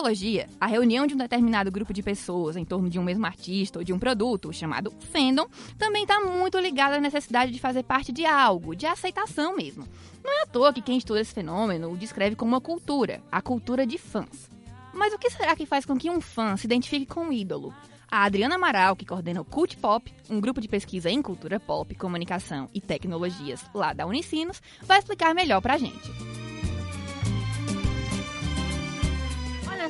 Biologia, 0.00 0.48
a 0.58 0.66
reunião 0.66 1.06
de 1.06 1.12
um 1.14 1.18
determinado 1.18 1.70
grupo 1.70 1.92
de 1.92 2.02
pessoas 2.02 2.56
em 2.56 2.64
torno 2.64 2.88
de 2.88 2.98
um 2.98 3.02
mesmo 3.02 3.26
artista 3.26 3.78
ou 3.78 3.84
de 3.84 3.92
um 3.92 3.98
produto, 3.98 4.50
chamado 4.50 4.90
fandom, 5.12 5.46
também 5.78 6.04
está 6.04 6.18
muito 6.20 6.58
ligada 6.58 6.96
à 6.96 7.00
necessidade 7.00 7.52
de 7.52 7.60
fazer 7.60 7.82
parte 7.82 8.10
de 8.10 8.24
algo, 8.24 8.74
de 8.74 8.86
aceitação 8.86 9.54
mesmo. 9.54 9.86
Não 10.24 10.32
é 10.32 10.42
à 10.42 10.46
toa 10.46 10.72
que 10.72 10.80
quem 10.80 10.96
estuda 10.96 11.20
esse 11.20 11.34
fenômeno 11.34 11.92
o 11.92 11.98
descreve 11.98 12.34
como 12.34 12.52
uma 12.52 12.62
cultura, 12.62 13.22
a 13.30 13.42
cultura 13.42 13.86
de 13.86 13.98
fãs. 13.98 14.48
Mas 14.94 15.12
o 15.12 15.18
que 15.18 15.28
será 15.28 15.54
que 15.54 15.66
faz 15.66 15.84
com 15.84 15.98
que 15.98 16.08
um 16.08 16.20
fã 16.20 16.56
se 16.56 16.66
identifique 16.66 17.04
com 17.04 17.26
um 17.26 17.32
ídolo? 17.32 17.74
A 18.10 18.24
Adriana 18.24 18.54
Amaral, 18.54 18.96
que 18.96 19.04
coordena 19.04 19.42
o 19.42 19.44
Cult 19.44 19.76
Pop, 19.76 20.10
um 20.30 20.40
grupo 20.40 20.62
de 20.62 20.68
pesquisa 20.68 21.10
em 21.10 21.20
cultura 21.20 21.60
pop, 21.60 21.94
comunicação 21.94 22.70
e 22.72 22.80
tecnologias 22.80 23.62
lá 23.74 23.92
da 23.92 24.06
Unicinos, 24.06 24.62
vai 24.82 24.98
explicar 24.98 25.34
melhor 25.34 25.60
pra 25.60 25.76
gente. 25.76 26.10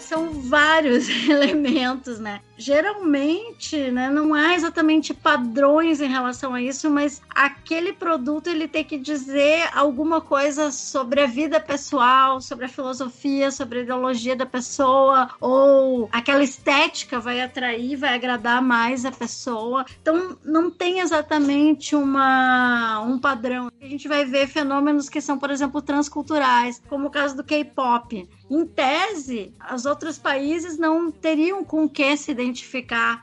São 0.00 0.30
vários 0.32 1.08
elementos, 1.28 2.18
né? 2.18 2.40
Geralmente, 2.60 3.90
né, 3.90 4.10
não 4.10 4.34
há 4.34 4.54
exatamente 4.54 5.14
padrões 5.14 5.98
em 5.98 6.08
relação 6.08 6.52
a 6.52 6.60
isso, 6.60 6.90
mas 6.90 7.22
aquele 7.30 7.90
produto 7.90 8.48
ele 8.48 8.68
tem 8.68 8.84
que 8.84 8.98
dizer 8.98 9.66
alguma 9.72 10.20
coisa 10.20 10.70
sobre 10.70 11.22
a 11.22 11.26
vida 11.26 11.58
pessoal, 11.58 12.38
sobre 12.38 12.66
a 12.66 12.68
filosofia, 12.68 13.50
sobre 13.50 13.78
a 13.78 13.82
ideologia 13.82 14.36
da 14.36 14.44
pessoa, 14.44 15.30
ou 15.40 16.06
aquela 16.12 16.44
estética 16.44 17.18
vai 17.18 17.40
atrair, 17.40 17.96
vai 17.96 18.14
agradar 18.14 18.60
mais 18.60 19.06
a 19.06 19.10
pessoa. 19.10 19.86
Então, 20.02 20.36
não 20.44 20.70
tem 20.70 21.00
exatamente 21.00 21.96
uma, 21.96 23.00
um 23.00 23.18
padrão. 23.18 23.70
A 23.80 23.86
gente 23.86 24.06
vai 24.06 24.26
ver 24.26 24.46
fenômenos 24.46 25.08
que 25.08 25.22
são, 25.22 25.38
por 25.38 25.50
exemplo, 25.50 25.80
transculturais, 25.80 26.82
como 26.90 27.06
o 27.06 27.10
caso 27.10 27.34
do 27.38 27.42
K-pop 27.42 28.28
em 28.50 28.66
tese, 28.66 29.54
os 29.72 29.86
outros 29.86 30.18
países 30.18 30.76
não 30.76 31.08
teriam 31.08 31.64
com 31.64 31.88
que 31.88 32.16
se 32.16 32.32
identificar 32.32 32.49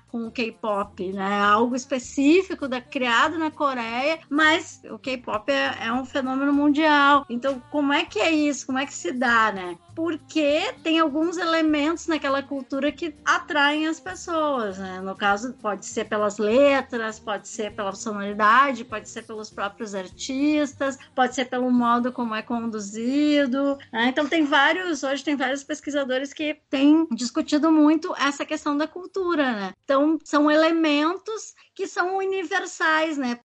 com 0.09 0.27
o 0.27 0.31
K-pop, 0.31 1.11
né? 1.11 1.39
Algo 1.39 1.75
específico 1.75 2.67
da, 2.67 2.81
criado 2.81 3.37
na 3.37 3.51
Coreia, 3.51 4.19
mas 4.29 4.81
o 4.89 4.97
K-pop 4.97 5.51
é, 5.51 5.87
é 5.87 5.93
um 5.93 6.05
fenômeno 6.05 6.53
mundial. 6.53 7.25
Então, 7.29 7.61
como 7.71 7.93
é 7.93 8.05
que 8.05 8.19
é 8.19 8.31
isso? 8.31 8.65
Como 8.65 8.77
é 8.77 8.85
que 8.85 8.93
se 8.93 9.11
dá, 9.11 9.51
né? 9.51 9.77
Porque 9.97 10.75
tem 10.83 10.99
alguns 10.99 11.37
elementos 11.37 12.05
naquela 12.05 12.43
cultura 12.43 12.91
que 12.91 13.15
atraem 13.25 13.87
as 13.87 13.99
pessoas. 13.99 14.77
Né? 14.77 15.01
No 15.01 15.15
caso, 15.15 15.53
pode 15.53 15.87
ser 15.87 16.05
pelas 16.05 16.37
letras, 16.37 17.17
pode 17.17 17.47
ser 17.47 17.73
pela 17.73 17.91
sonoridade, 17.93 18.85
pode 18.85 19.09
ser 19.09 19.23
pelos 19.23 19.49
próprios 19.49 19.95
artistas, 19.95 20.99
pode 21.15 21.33
ser 21.33 21.45
pelo 21.45 21.71
modo 21.71 22.11
como 22.11 22.35
é 22.35 22.43
conduzido. 22.43 23.75
Né? 23.91 24.09
Então, 24.09 24.27
tem 24.27 24.45
vários, 24.45 25.01
hoje 25.01 25.23
tem 25.23 25.35
vários 25.35 25.63
pesquisadores 25.63 26.31
que 26.31 26.61
têm 26.69 27.07
discutido 27.09 27.71
muito 27.71 28.13
essa 28.19 28.45
questão 28.45 28.77
da 28.77 28.87
cultura. 28.87 29.51
Né? 29.51 29.73
Então, 29.83 30.19
são 30.23 30.51
elementos 30.51 31.55
que 31.73 31.87
são 31.87 32.17
universais, 32.17 33.17
né? 33.17 33.39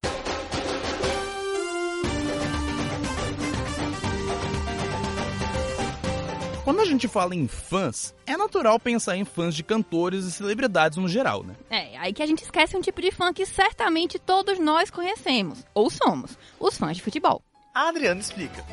Quando 6.65 6.81
a 6.81 6.85
gente 6.85 7.09
fala 7.09 7.35
em 7.35 7.49
fãs, 7.49 8.15
é 8.25 8.37
natural 8.37 8.79
pensar 8.79 9.17
em 9.17 9.25
fãs 9.25 9.53
de 9.53 9.65
cantores 9.65 10.25
e 10.25 10.31
celebridades 10.31 10.97
no 10.97 11.09
geral, 11.09 11.43
né? 11.43 11.57
É, 11.69 11.99
aí 11.99 12.13
que 12.13 12.23
a 12.23 12.27
gente 12.27 12.45
esquece 12.45 12.77
um 12.77 12.81
tipo 12.81 13.03
de 13.03 13.11
fã 13.11 13.33
que 13.33 13.45
certamente 13.45 14.17
todos 14.17 14.61
nós 14.61 14.89
conhecemos, 14.89 15.65
ou 15.75 15.91
somos, 15.91 16.39
os 16.61 16.79
fãs 16.79 16.97
de 16.97 17.03
futebol. 17.03 17.43
A 17.75 17.89
Adriana 17.89 18.21
explica. 18.21 18.65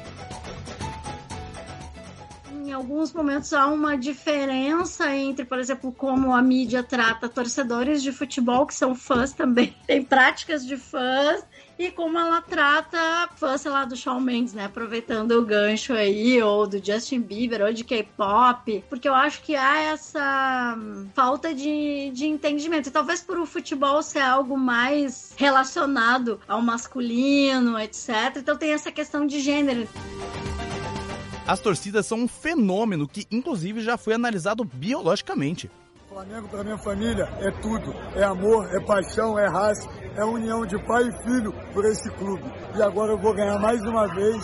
Em 2.52 2.72
alguns 2.72 3.12
momentos 3.12 3.52
há 3.54 3.66
uma 3.66 3.98
diferença 3.98 5.16
entre, 5.16 5.44
por 5.44 5.58
exemplo, 5.58 5.92
como 5.92 6.36
a 6.36 6.42
mídia 6.44 6.84
trata 6.84 7.28
torcedores 7.28 8.04
de 8.04 8.12
futebol, 8.12 8.68
que 8.68 8.76
são 8.76 8.94
fãs 8.94 9.34
também, 9.34 9.76
tem 9.88 10.04
práticas 10.04 10.64
de 10.64 10.78
fãs, 10.78 11.44
e 11.80 11.90
como 11.90 12.20
ela 12.20 12.42
trata 12.42 13.30
fãs, 13.38 13.62
sei 13.62 13.72
lá, 13.72 13.86
do 13.86 13.96
Shawn 13.96 14.20
Mendes, 14.20 14.54
né? 14.54 14.66
Aproveitando 14.66 15.32
o 15.32 15.46
gancho 15.46 15.94
aí, 15.94 16.44
ou 16.44 16.68
do 16.68 16.84
Justin 16.86 17.22
Bieber, 17.22 17.62
ou 17.62 17.72
de 17.72 17.86
K-pop, 17.86 18.84
porque 18.90 19.08
eu 19.08 19.16
acho 19.16 19.42
que 19.42 19.56
há 19.56 19.80
essa 19.84 20.78
falta 21.16 21.56
de, 21.56 22.12
de 22.14 22.26
entendimento. 22.26 22.90
E 22.90 22.92
talvez 22.92 23.22
por 23.22 23.40
o 23.40 23.46
futebol 23.46 24.04
ser 24.04 24.20
algo 24.20 24.58
mais 24.58 25.34
relacionado 25.38 26.38
ao 26.46 26.62
masculino, 26.62 27.80
etc. 27.80 28.36
Então 28.36 28.58
tem 28.58 28.74
essa 28.74 28.92
questão 28.92 29.26
de 29.26 29.40
gênero. 29.40 29.88
As 31.48 31.62
torcidas 31.62 32.06
são 32.06 32.20
um 32.20 32.28
fenômeno 32.28 33.08
que, 33.08 33.26
inclusive, 33.32 33.82
já 33.82 33.98
foi 33.98 34.14
analisado 34.14 34.66
biologicamente. 34.66 35.72
Flamengo 36.10 36.48
para 36.48 36.64
minha 36.64 36.78
família 36.80 37.30
é 37.40 37.52
tudo. 37.62 37.94
É 38.16 38.24
amor, 38.24 38.68
é 38.76 38.80
paixão, 38.80 39.38
é 39.38 39.48
raça, 39.48 39.88
é 40.16 40.26
união 40.26 40.66
de 40.66 40.76
pai 40.84 41.04
e 41.04 41.24
filho 41.24 41.54
por 41.72 41.86
esse 41.86 42.10
clube. 42.14 42.44
E 42.76 42.82
agora 42.82 43.12
eu 43.12 43.18
vou 43.20 43.32
ganhar 43.32 43.60
mais 43.60 43.80
uma 43.82 44.08
vez 44.08 44.44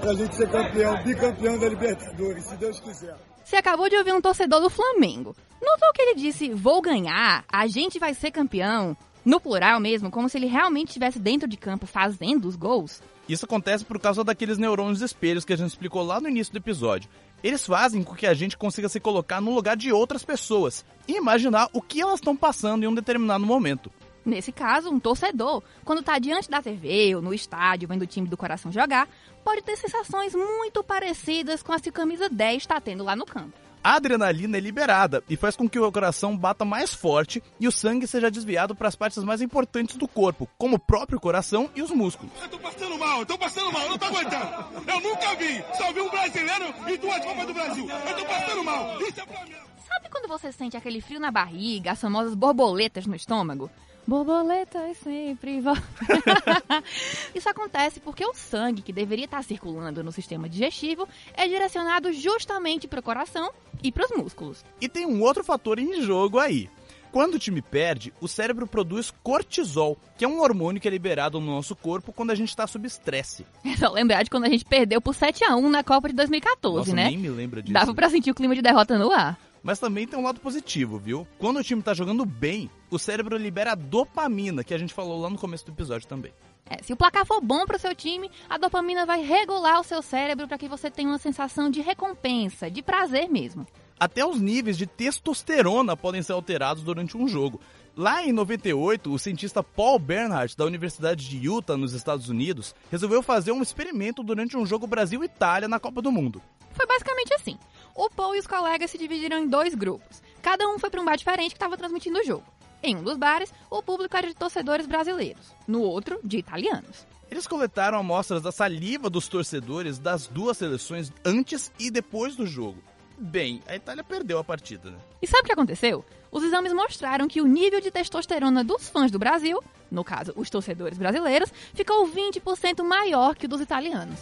para 0.00 0.12
a 0.12 0.14
gente 0.14 0.36
ser 0.36 0.48
campeão, 0.48 1.02
bicampeão 1.02 1.58
da 1.58 1.68
Libertadores, 1.68 2.44
se 2.44 2.56
Deus 2.56 2.78
quiser. 2.78 3.16
Você 3.42 3.56
acabou 3.56 3.88
de 3.88 3.96
ouvir 3.96 4.14
um 4.14 4.20
torcedor 4.20 4.60
do 4.60 4.70
Flamengo. 4.70 5.34
Notou 5.60 5.92
que 5.92 6.02
ele 6.02 6.14
disse: 6.14 6.48
vou 6.50 6.80
ganhar, 6.80 7.44
a 7.50 7.66
gente 7.66 7.98
vai 7.98 8.14
ser 8.14 8.30
campeão? 8.30 8.96
No 9.24 9.40
plural 9.40 9.80
mesmo, 9.80 10.12
como 10.12 10.28
se 10.28 10.38
ele 10.38 10.46
realmente 10.46 10.88
estivesse 10.88 11.18
dentro 11.18 11.48
de 11.48 11.56
campo 11.56 11.86
fazendo 11.86 12.46
os 12.46 12.54
gols? 12.54 13.02
Isso 13.28 13.46
acontece 13.46 13.84
por 13.84 13.98
causa 13.98 14.22
daqueles 14.22 14.58
neurônios 14.58 15.00
espelhos 15.00 15.44
que 15.44 15.52
a 15.52 15.56
gente 15.56 15.70
explicou 15.70 16.02
lá 16.02 16.20
no 16.20 16.28
início 16.28 16.52
do 16.52 16.58
episódio. 16.58 17.08
Eles 17.44 17.66
fazem 17.66 18.02
com 18.02 18.14
que 18.14 18.26
a 18.26 18.32
gente 18.32 18.56
consiga 18.56 18.88
se 18.88 18.98
colocar 18.98 19.38
no 19.38 19.54
lugar 19.54 19.76
de 19.76 19.92
outras 19.92 20.24
pessoas 20.24 20.82
e 21.06 21.18
imaginar 21.18 21.68
o 21.74 21.82
que 21.82 22.00
elas 22.00 22.14
estão 22.14 22.34
passando 22.34 22.84
em 22.84 22.86
um 22.86 22.94
determinado 22.94 23.44
momento. 23.44 23.92
Nesse 24.24 24.50
caso, 24.50 24.88
um 24.88 24.98
torcedor, 24.98 25.62
quando 25.84 25.98
está 25.98 26.18
diante 26.18 26.48
da 26.48 26.62
TV 26.62 27.14
ou 27.14 27.20
no 27.20 27.34
estádio 27.34 27.86
vendo 27.86 28.00
o 28.00 28.06
time 28.06 28.26
do 28.26 28.38
coração 28.38 28.72
jogar, 28.72 29.06
pode 29.44 29.60
ter 29.60 29.76
sensações 29.76 30.34
muito 30.34 30.82
parecidas 30.82 31.62
com 31.62 31.74
as 31.74 31.82
que 31.82 31.90
o 31.90 31.92
camisa 31.92 32.30
10 32.30 32.62
está 32.62 32.80
tendo 32.80 33.04
lá 33.04 33.14
no 33.14 33.26
campo. 33.26 33.52
A 33.84 33.96
adrenalina 33.96 34.56
é 34.56 34.60
liberada 34.60 35.22
e 35.28 35.36
faz 35.36 35.54
com 35.54 35.68
que 35.68 35.78
o 35.78 35.92
coração 35.92 36.34
bata 36.34 36.64
mais 36.64 36.94
forte 36.94 37.42
e 37.60 37.68
o 37.68 37.70
sangue 37.70 38.06
seja 38.06 38.30
desviado 38.30 38.74
para 38.74 38.88
as 38.88 38.96
partes 38.96 39.22
mais 39.22 39.42
importantes 39.42 39.96
do 39.96 40.08
corpo, 40.08 40.48
como 40.56 40.76
o 40.76 40.78
próprio 40.78 41.20
coração 41.20 41.68
e 41.76 41.82
os 41.82 41.90
músculos. 41.90 42.32
Eu 42.40 42.48
tô 42.48 42.58
passando 42.58 42.98
mal, 42.98 43.20
eu 43.20 43.26
tô 43.26 43.36
passando 43.36 43.70
mal, 43.70 43.82
eu 43.82 43.90
não 43.90 43.98
tô 43.98 44.06
aguentando. 44.06 44.46
Eu 44.86 45.00
nunca 45.02 45.34
vi, 45.34 45.62
só 45.76 45.92
vi 45.92 46.00
um 46.00 46.08
brasileiro 46.08 46.74
e 46.88 46.96
duas 46.96 47.22
Copas 47.26 47.46
do 47.46 47.52
Brasil. 47.52 47.86
Eu 47.90 48.16
tô 48.16 48.24
passando 48.24 48.64
mal, 48.64 49.02
isso 49.02 49.20
é 49.20 49.26
pra 49.26 49.44
mim. 49.44 49.52
Sabe 49.86 50.08
quando 50.10 50.28
você 50.28 50.50
sente 50.50 50.78
aquele 50.78 51.02
frio 51.02 51.20
na 51.20 51.30
barriga, 51.30 51.92
as 51.92 52.00
famosas 52.00 52.34
borboletas 52.34 53.04
no 53.04 53.14
estômago? 53.14 53.70
Borboletas 54.06 54.96
sempre 54.98 55.60
vão. 55.60 55.74
Isso 57.34 57.48
acontece 57.48 58.00
porque 58.00 58.24
o 58.24 58.34
sangue 58.34 58.82
que 58.82 58.92
deveria 58.92 59.24
estar 59.24 59.42
circulando 59.42 60.04
no 60.04 60.12
sistema 60.12 60.48
digestivo 60.48 61.08
é 61.34 61.48
direcionado 61.48 62.12
justamente 62.12 62.86
para 62.86 63.00
o 63.00 63.02
coração 63.02 63.50
e 63.82 63.90
para 63.90 64.04
os 64.04 64.10
músculos. 64.16 64.64
E 64.80 64.88
tem 64.88 65.06
um 65.06 65.22
outro 65.22 65.42
fator 65.42 65.78
em 65.78 66.02
jogo 66.02 66.38
aí. 66.38 66.68
quando 67.10 67.34
o 67.34 67.38
time 67.38 67.62
perde, 67.62 68.12
o 68.20 68.26
cérebro 68.28 68.66
produz 68.66 69.12
cortisol, 69.22 69.96
que 70.18 70.24
é 70.24 70.28
um 70.28 70.40
hormônio 70.40 70.80
que 70.80 70.88
é 70.88 70.90
liberado 70.90 71.40
no 71.40 71.46
nosso 71.46 71.74
corpo 71.76 72.12
quando 72.12 72.30
a 72.30 72.34
gente 72.34 72.48
está 72.48 72.66
sob 72.66 72.86
estresse. 72.86 73.46
É 73.64 73.76
só 73.76 73.88
lembrar 73.90 74.22
de 74.22 74.30
quando 74.30 74.44
a 74.44 74.48
gente 74.48 74.64
perdeu 74.64 75.00
por 75.00 75.14
7 75.14 75.42
a 75.44 75.56
1 75.56 75.68
na 75.70 75.82
Copa 75.82 76.08
de 76.08 76.14
2014, 76.14 76.76
Nossa, 76.76 76.94
né? 76.94 77.06
nem 77.08 77.18
me 77.18 77.28
lembra 77.28 77.62
disso. 77.62 77.72
Dava 77.72 77.94
pra 77.94 78.08
sentir 78.10 78.30
o 78.30 78.34
clima 78.34 78.54
de 78.54 78.62
derrota 78.62 78.96
no 78.98 79.10
ar. 79.10 79.38
Mas 79.64 79.78
também 79.78 80.06
tem 80.06 80.18
um 80.18 80.22
lado 80.22 80.40
positivo, 80.40 80.98
viu? 80.98 81.26
Quando 81.38 81.58
o 81.58 81.64
time 81.64 81.82
tá 81.82 81.94
jogando 81.94 82.26
bem, 82.26 82.70
o 82.90 82.98
cérebro 82.98 83.38
libera 83.38 83.74
dopamina, 83.74 84.62
que 84.62 84.74
a 84.74 84.78
gente 84.78 84.92
falou 84.92 85.18
lá 85.18 85.30
no 85.30 85.38
começo 85.38 85.64
do 85.64 85.72
episódio 85.72 86.06
também. 86.06 86.34
É, 86.68 86.82
se 86.82 86.92
o 86.92 86.96
placar 86.96 87.24
for 87.24 87.40
bom 87.40 87.64
pro 87.64 87.78
seu 87.78 87.94
time, 87.94 88.30
a 88.48 88.58
dopamina 88.58 89.06
vai 89.06 89.22
regular 89.22 89.80
o 89.80 89.84
seu 89.84 90.02
cérebro 90.02 90.46
para 90.46 90.58
que 90.58 90.68
você 90.68 90.90
tenha 90.90 91.08
uma 91.08 91.18
sensação 91.18 91.70
de 91.70 91.80
recompensa, 91.80 92.70
de 92.70 92.82
prazer 92.82 93.26
mesmo. 93.28 93.66
Até 93.98 94.24
os 94.24 94.38
níveis 94.38 94.76
de 94.76 94.86
testosterona 94.86 95.96
podem 95.96 96.22
ser 96.22 96.32
alterados 96.32 96.82
durante 96.82 97.16
um 97.16 97.26
jogo. 97.26 97.58
Lá 97.96 98.22
em 98.22 98.32
98, 98.32 99.10
o 99.12 99.18
cientista 99.18 99.62
Paul 99.62 99.98
Bernhardt, 99.98 100.56
da 100.56 100.64
Universidade 100.66 101.26
de 101.26 101.38
Utah, 101.38 101.76
nos 101.76 101.94
Estados 101.94 102.28
Unidos, 102.28 102.74
resolveu 102.90 103.22
fazer 103.22 103.52
um 103.52 103.62
experimento 103.62 104.22
durante 104.22 104.56
um 104.58 104.66
jogo 104.66 104.86
Brasil-Itália 104.86 105.68
na 105.68 105.80
Copa 105.80 106.02
do 106.02 106.12
Mundo. 106.12 106.42
Foi 106.72 106.86
basicamente 106.86 107.32
assim. 107.34 107.56
O 107.94 108.10
Paul 108.10 108.34
e 108.34 108.40
os 108.40 108.46
colegas 108.46 108.90
se 108.90 108.98
dividiram 108.98 109.38
em 109.38 109.46
dois 109.46 109.72
grupos. 109.72 110.20
Cada 110.42 110.66
um 110.68 110.80
foi 110.80 110.90
para 110.90 111.00
um 111.00 111.04
bar 111.04 111.16
diferente 111.16 111.50
que 111.50 111.56
estava 111.56 111.76
transmitindo 111.76 112.18
o 112.18 112.24
jogo. 112.24 112.44
Em 112.82 112.96
um 112.96 113.02
dos 113.04 113.16
bares, 113.16 113.54
o 113.70 113.80
público 113.80 114.16
era 114.16 114.26
de 114.26 114.34
torcedores 114.34 114.84
brasileiros, 114.84 115.54
no 115.66 115.80
outro, 115.80 116.18
de 116.24 116.36
italianos. 116.36 117.06
Eles 117.30 117.46
coletaram 117.46 117.98
amostras 117.98 118.42
da 118.42 118.50
saliva 118.50 119.08
dos 119.08 119.28
torcedores 119.28 119.98
das 119.98 120.26
duas 120.26 120.58
seleções 120.58 121.12
antes 121.24 121.72
e 121.78 121.88
depois 121.88 122.34
do 122.34 122.46
jogo. 122.46 122.82
Bem, 123.16 123.62
a 123.66 123.76
Itália 123.76 124.02
perdeu 124.02 124.38
a 124.38 124.44
partida, 124.44 124.90
né? 124.90 124.98
E 125.22 125.26
sabe 125.26 125.44
o 125.44 125.46
que 125.46 125.52
aconteceu? 125.52 126.04
Os 126.32 126.42
exames 126.42 126.72
mostraram 126.72 127.28
que 127.28 127.40
o 127.40 127.46
nível 127.46 127.80
de 127.80 127.92
testosterona 127.92 128.64
dos 128.64 128.88
fãs 128.88 129.10
do 129.10 129.20
Brasil, 129.20 129.62
no 129.88 130.02
caso, 130.02 130.32
os 130.34 130.50
torcedores 130.50 130.98
brasileiros, 130.98 131.50
ficou 131.72 132.08
20% 132.08 132.82
maior 132.82 133.36
que 133.36 133.46
o 133.46 133.48
dos 133.48 133.60
italianos. 133.60 134.18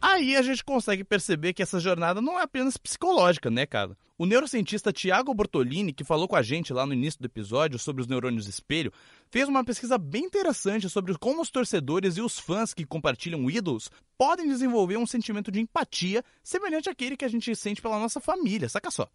Aí 0.00 0.34
a 0.34 0.42
gente 0.42 0.64
consegue 0.64 1.04
perceber 1.04 1.52
que 1.52 1.62
essa 1.62 1.78
jornada 1.78 2.22
não 2.22 2.38
é 2.38 2.42
apenas 2.42 2.76
psicológica, 2.76 3.50
né, 3.50 3.66
cara? 3.66 3.96
O 4.16 4.26
neurocientista 4.26 4.92
Tiago 4.92 5.32
Bortolini, 5.34 5.92
que 5.92 6.04
falou 6.04 6.26
com 6.26 6.36
a 6.36 6.42
gente 6.42 6.72
lá 6.72 6.86
no 6.86 6.92
início 6.92 7.20
do 7.20 7.26
episódio 7.26 7.78
sobre 7.78 8.02
os 8.02 8.08
neurônios 8.08 8.48
espelho, 8.48 8.92
fez 9.30 9.48
uma 9.48 9.64
pesquisa 9.64 9.98
bem 9.98 10.24
interessante 10.24 10.88
sobre 10.88 11.16
como 11.18 11.42
os 11.42 11.50
torcedores 11.50 12.16
e 12.16 12.20
os 12.20 12.38
fãs 12.38 12.72
que 12.72 12.84
compartilham 12.84 13.50
ídolos 13.50 13.90
podem 14.18 14.48
desenvolver 14.48 14.96
um 14.96 15.06
sentimento 15.06 15.50
de 15.50 15.60
empatia 15.60 16.24
semelhante 16.42 16.88
àquele 16.88 17.16
que 17.16 17.24
a 17.24 17.28
gente 17.28 17.54
sente 17.54 17.80
pela 17.80 17.98
nossa 17.98 18.20
família, 18.20 18.68
saca 18.68 18.90
só. 18.90 19.08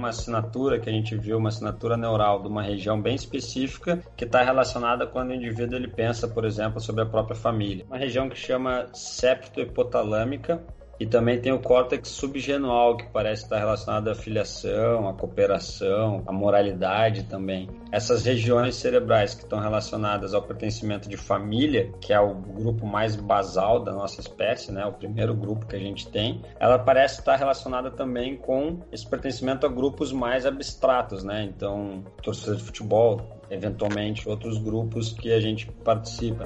Uma 0.00 0.08
assinatura 0.08 0.80
que 0.80 0.88
a 0.88 0.92
gente 0.92 1.14
viu, 1.14 1.36
uma 1.36 1.50
assinatura 1.50 1.96
neural 1.96 2.40
de 2.40 2.48
uma 2.48 2.62
região 2.62 3.00
bem 3.00 3.14
específica 3.14 4.02
que 4.16 4.24
está 4.24 4.42
relacionada 4.42 5.06
quando 5.06 5.30
o 5.30 5.34
indivíduo 5.34 5.76
ele 5.76 5.88
pensa, 5.88 6.26
por 6.26 6.44
exemplo, 6.44 6.80
sobre 6.80 7.02
a 7.02 7.06
própria 7.06 7.36
família. 7.36 7.84
Uma 7.86 7.98
região 7.98 8.28
que 8.28 8.36
chama 8.36 8.88
septo-hipotalâmica, 8.94 10.62
e 11.00 11.06
também 11.06 11.40
tem 11.40 11.50
o 11.50 11.58
córtex 11.58 12.10
subgenual, 12.10 12.98
que 12.98 13.06
parece 13.06 13.44
estar 13.44 13.58
relacionado 13.58 14.08
à 14.08 14.14
filiação, 14.14 15.08
à 15.08 15.14
cooperação, 15.14 16.22
à 16.26 16.32
moralidade 16.32 17.22
também. 17.24 17.70
Essas 17.90 18.26
regiões 18.26 18.76
cerebrais 18.76 19.34
que 19.34 19.42
estão 19.42 19.58
relacionadas 19.58 20.34
ao 20.34 20.42
pertencimento 20.42 21.08
de 21.08 21.16
família, 21.16 21.90
que 22.02 22.12
é 22.12 22.20
o 22.20 22.34
grupo 22.34 22.86
mais 22.86 23.16
basal 23.16 23.80
da 23.80 23.92
nossa 23.92 24.20
espécie, 24.20 24.70
né, 24.70 24.84
o 24.84 24.92
primeiro 24.92 25.34
grupo 25.34 25.66
que 25.66 25.74
a 25.74 25.78
gente 25.78 26.06
tem, 26.06 26.42
ela 26.60 26.78
parece 26.78 27.20
estar 27.20 27.36
relacionada 27.36 27.90
também 27.90 28.36
com 28.36 28.80
esse 28.92 29.08
pertencimento 29.08 29.64
a 29.64 29.70
grupos 29.70 30.12
mais 30.12 30.44
abstratos, 30.44 31.24
né? 31.24 31.44
Então, 31.44 32.04
torcedor 32.22 32.56
de 32.56 32.62
futebol, 32.62 33.40
eventualmente 33.50 34.28
outros 34.28 34.58
grupos 34.58 35.12
que 35.12 35.32
a 35.32 35.40
gente 35.40 35.66
participa. 35.82 36.44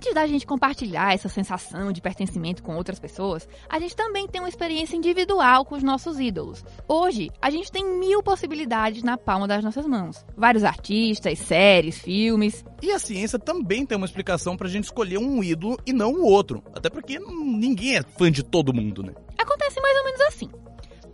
Antes 0.00 0.14
da 0.14 0.26
gente 0.26 0.46
compartilhar 0.46 1.12
essa 1.12 1.28
sensação 1.28 1.92
de 1.92 2.00
pertencimento 2.00 2.62
com 2.62 2.74
outras 2.74 2.98
pessoas, 2.98 3.46
a 3.68 3.78
gente 3.78 3.94
também 3.94 4.26
tem 4.26 4.40
uma 4.40 4.48
experiência 4.48 4.96
individual 4.96 5.62
com 5.62 5.74
os 5.74 5.82
nossos 5.82 6.18
ídolos. 6.18 6.64
Hoje, 6.88 7.30
a 7.38 7.50
gente 7.50 7.70
tem 7.70 7.84
mil 7.98 8.22
possibilidades 8.22 9.02
na 9.02 9.18
palma 9.18 9.46
das 9.46 9.62
nossas 9.62 9.86
mãos. 9.86 10.24
Vários 10.34 10.64
artistas, 10.64 11.38
séries, 11.40 11.98
filmes. 11.98 12.64
E 12.80 12.90
a 12.90 12.98
ciência 12.98 13.38
também 13.38 13.84
tem 13.84 13.98
uma 13.98 14.06
explicação 14.06 14.56
pra 14.56 14.70
gente 14.70 14.84
escolher 14.84 15.18
um 15.18 15.44
ídolo 15.44 15.76
e 15.84 15.92
não 15.92 16.14
o 16.14 16.24
outro. 16.24 16.64
Até 16.74 16.88
porque 16.88 17.18
ninguém 17.18 17.98
é 17.98 18.02
fã 18.02 18.32
de 18.32 18.42
todo 18.42 18.72
mundo, 18.72 19.02
né? 19.02 19.12
Acontece 19.36 19.82
mais 19.82 19.98
ou 19.98 20.04
menos 20.04 20.20
assim 20.22 20.50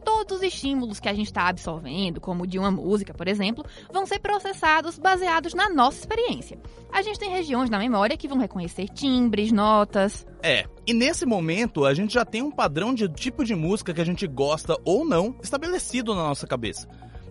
todos 0.06 0.36
os 0.36 0.42
estímulos 0.44 1.00
que 1.00 1.08
a 1.08 1.12
gente 1.12 1.26
está 1.26 1.48
absorvendo, 1.48 2.20
como 2.20 2.44
o 2.44 2.46
de 2.46 2.60
uma 2.60 2.70
música, 2.70 3.12
por 3.12 3.26
exemplo, 3.26 3.66
vão 3.92 4.06
ser 4.06 4.20
processados 4.20 5.00
baseados 5.00 5.52
na 5.52 5.68
nossa 5.68 5.98
experiência. 5.98 6.60
A 6.92 7.02
gente 7.02 7.18
tem 7.18 7.28
regiões 7.28 7.68
na 7.68 7.76
memória 7.76 8.16
que 8.16 8.28
vão 8.28 8.38
reconhecer 8.38 8.88
timbres, 8.88 9.50
notas. 9.50 10.24
É, 10.40 10.64
e 10.86 10.94
nesse 10.94 11.26
momento 11.26 11.84
a 11.84 11.92
gente 11.92 12.14
já 12.14 12.24
tem 12.24 12.40
um 12.40 12.52
padrão 12.52 12.94
de 12.94 13.08
tipo 13.08 13.44
de 13.44 13.56
música 13.56 13.92
que 13.92 14.00
a 14.00 14.04
gente 14.04 14.28
gosta 14.28 14.78
ou 14.84 15.04
não 15.04 15.34
estabelecido 15.42 16.14
na 16.14 16.22
nossa 16.22 16.46
cabeça. 16.46 16.88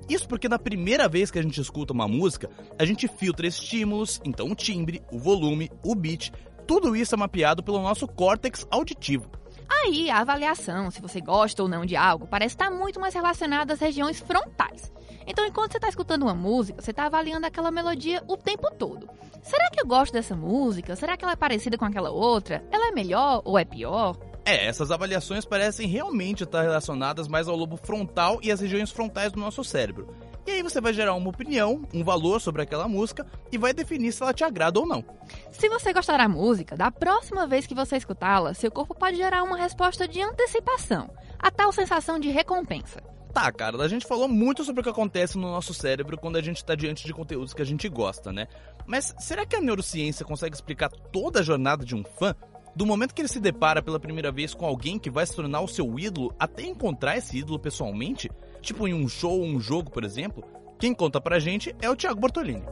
Isso 0.09 0.27
porque 0.27 0.49
na 0.49 0.59
primeira 0.59 1.07
vez 1.07 1.31
que 1.31 1.39
a 1.39 1.41
gente 1.41 1.61
escuta 1.61 1.93
uma 1.93 2.09
música, 2.09 2.49
a 2.77 2.83
gente 2.83 3.07
filtra 3.07 3.47
estímulos, 3.47 4.19
então 4.25 4.51
o 4.51 4.55
timbre, 4.55 5.01
o 5.09 5.17
volume, 5.17 5.71
o 5.81 5.95
beat, 5.95 6.33
tudo 6.67 6.93
isso 6.93 7.15
é 7.15 7.17
mapeado 7.17 7.63
pelo 7.63 7.81
nosso 7.81 8.05
córtex 8.05 8.67
auditivo. 8.69 9.31
Aí, 9.69 10.09
a 10.09 10.19
avaliação, 10.19 10.91
se 10.91 11.01
você 11.01 11.19
gosta 11.21 11.61
ou 11.63 11.69
não 11.69 11.85
de 11.85 11.95
algo, 11.95 12.27
parece 12.27 12.55
estar 12.55 12.69
muito 12.69 12.99
mais 12.99 13.13
relacionada 13.13 13.73
às 13.73 13.79
regiões 13.79 14.19
frontais. 14.19 14.91
Então, 15.27 15.45
enquanto 15.45 15.71
você 15.71 15.77
está 15.77 15.89
escutando 15.89 16.23
uma 16.23 16.35
música, 16.35 16.81
você 16.81 16.91
está 16.91 17.05
avaliando 17.05 17.47
aquela 17.47 17.71
melodia 17.71 18.23
o 18.27 18.37
tempo 18.37 18.69
todo. 18.77 19.09
Será 19.41 19.69
que 19.69 19.81
eu 19.81 19.85
gosto 19.85 20.13
dessa 20.13 20.35
música? 20.35 20.95
Será 20.95 21.17
que 21.17 21.23
ela 21.23 21.33
é 21.33 21.35
parecida 21.35 21.77
com 21.77 21.85
aquela 21.85 22.09
outra? 22.09 22.63
Ela 22.71 22.89
é 22.89 22.91
melhor 22.91 23.41
ou 23.43 23.57
é 23.57 23.65
pior? 23.65 24.17
É, 24.43 24.67
essas 24.67 24.91
avaliações 24.91 25.43
parecem 25.43 25.87
realmente 25.87 26.43
estar 26.43 26.61
relacionadas 26.61 27.27
mais 27.27 27.47
ao 27.47 27.55
lobo 27.55 27.77
frontal 27.77 28.39
e 28.43 28.51
às 28.51 28.59
regiões 28.59 28.91
frontais 28.91 29.31
do 29.31 29.39
nosso 29.39 29.63
cérebro. 29.63 30.07
E 30.45 30.51
aí 30.51 30.61
você 30.61 30.79
vai 30.79 30.93
gerar 30.93 31.15
uma 31.15 31.29
opinião, 31.29 31.81
um 31.93 32.03
valor 32.03 32.39
sobre 32.39 32.61
aquela 32.61 32.87
música 32.87 33.25
e 33.51 33.57
vai 33.57 33.73
definir 33.73 34.11
se 34.11 34.21
ela 34.21 34.33
te 34.33 34.43
agrada 34.43 34.79
ou 34.79 34.85
não. 34.85 35.03
Se 35.51 35.67
você 35.67 35.91
gostar 35.91 36.17
da 36.17 36.27
música, 36.27 36.77
da 36.77 36.91
próxima 36.91 37.47
vez 37.47 37.65
que 37.65 37.73
você 37.73 37.97
escutá-la, 37.97 38.53
seu 38.53 38.69
corpo 38.69 38.93
pode 38.93 39.17
gerar 39.17 39.41
uma 39.41 39.57
resposta 39.57 40.07
de 40.07 40.21
antecipação, 40.21 41.09
a 41.39 41.49
tal 41.49 41.71
sensação 41.71 42.19
de 42.19 42.29
recompensa. 42.29 43.01
Tá, 43.33 43.51
cara, 43.51 43.83
a 43.83 43.87
gente 43.87 44.05
falou 44.05 44.29
muito 44.29 44.63
sobre 44.63 44.79
o 44.79 44.83
que 44.83 44.89
acontece 44.89 45.37
no 45.37 45.51
nosso 45.51 45.73
cérebro 45.73 46.17
quando 46.17 46.37
a 46.37 46.41
gente 46.41 46.57
está 46.57 46.73
diante 46.73 47.05
de 47.05 47.13
conteúdos 47.13 47.53
que 47.53 47.61
a 47.61 47.65
gente 47.65 47.89
gosta, 47.89 48.31
né? 48.31 48.47
Mas 48.85 49.13
será 49.19 49.45
que 49.45 49.57
a 49.57 49.61
neurociência 49.61 50.23
consegue 50.23 50.55
explicar 50.55 50.89
toda 50.89 51.41
a 51.41 51.43
jornada 51.43 51.83
de 51.83 51.95
um 51.95 52.03
fã? 52.03 52.33
Do 52.75 52.85
momento 52.85 53.13
que 53.13 53.21
ele 53.21 53.27
se 53.27 53.39
depara 53.39 53.81
pela 53.81 53.99
primeira 53.99 54.31
vez 54.31 54.53
com 54.53 54.65
alguém 54.65 54.99
que 54.99 55.09
vai 55.09 55.25
se 55.25 55.35
tornar 55.35 55.59
o 55.59 55.67
seu 55.67 55.99
ídolo 55.99 56.33
até 56.39 56.63
encontrar 56.63 57.17
esse 57.17 57.37
ídolo 57.37 57.59
pessoalmente? 57.59 58.29
Tipo 58.65 58.87
em 58.87 58.95
um 58.95 59.07
show 59.07 59.41
ou 59.41 59.45
um 59.45 59.59
jogo, 59.59 59.91
por 59.91 60.03
exemplo? 60.03 60.43
Quem 60.79 60.91
conta 60.91 61.21
pra 61.21 61.37
gente 61.37 61.75
é 61.79 61.87
o 61.87 61.95
Thiago 61.95 62.19
Bortolini. 62.19 62.63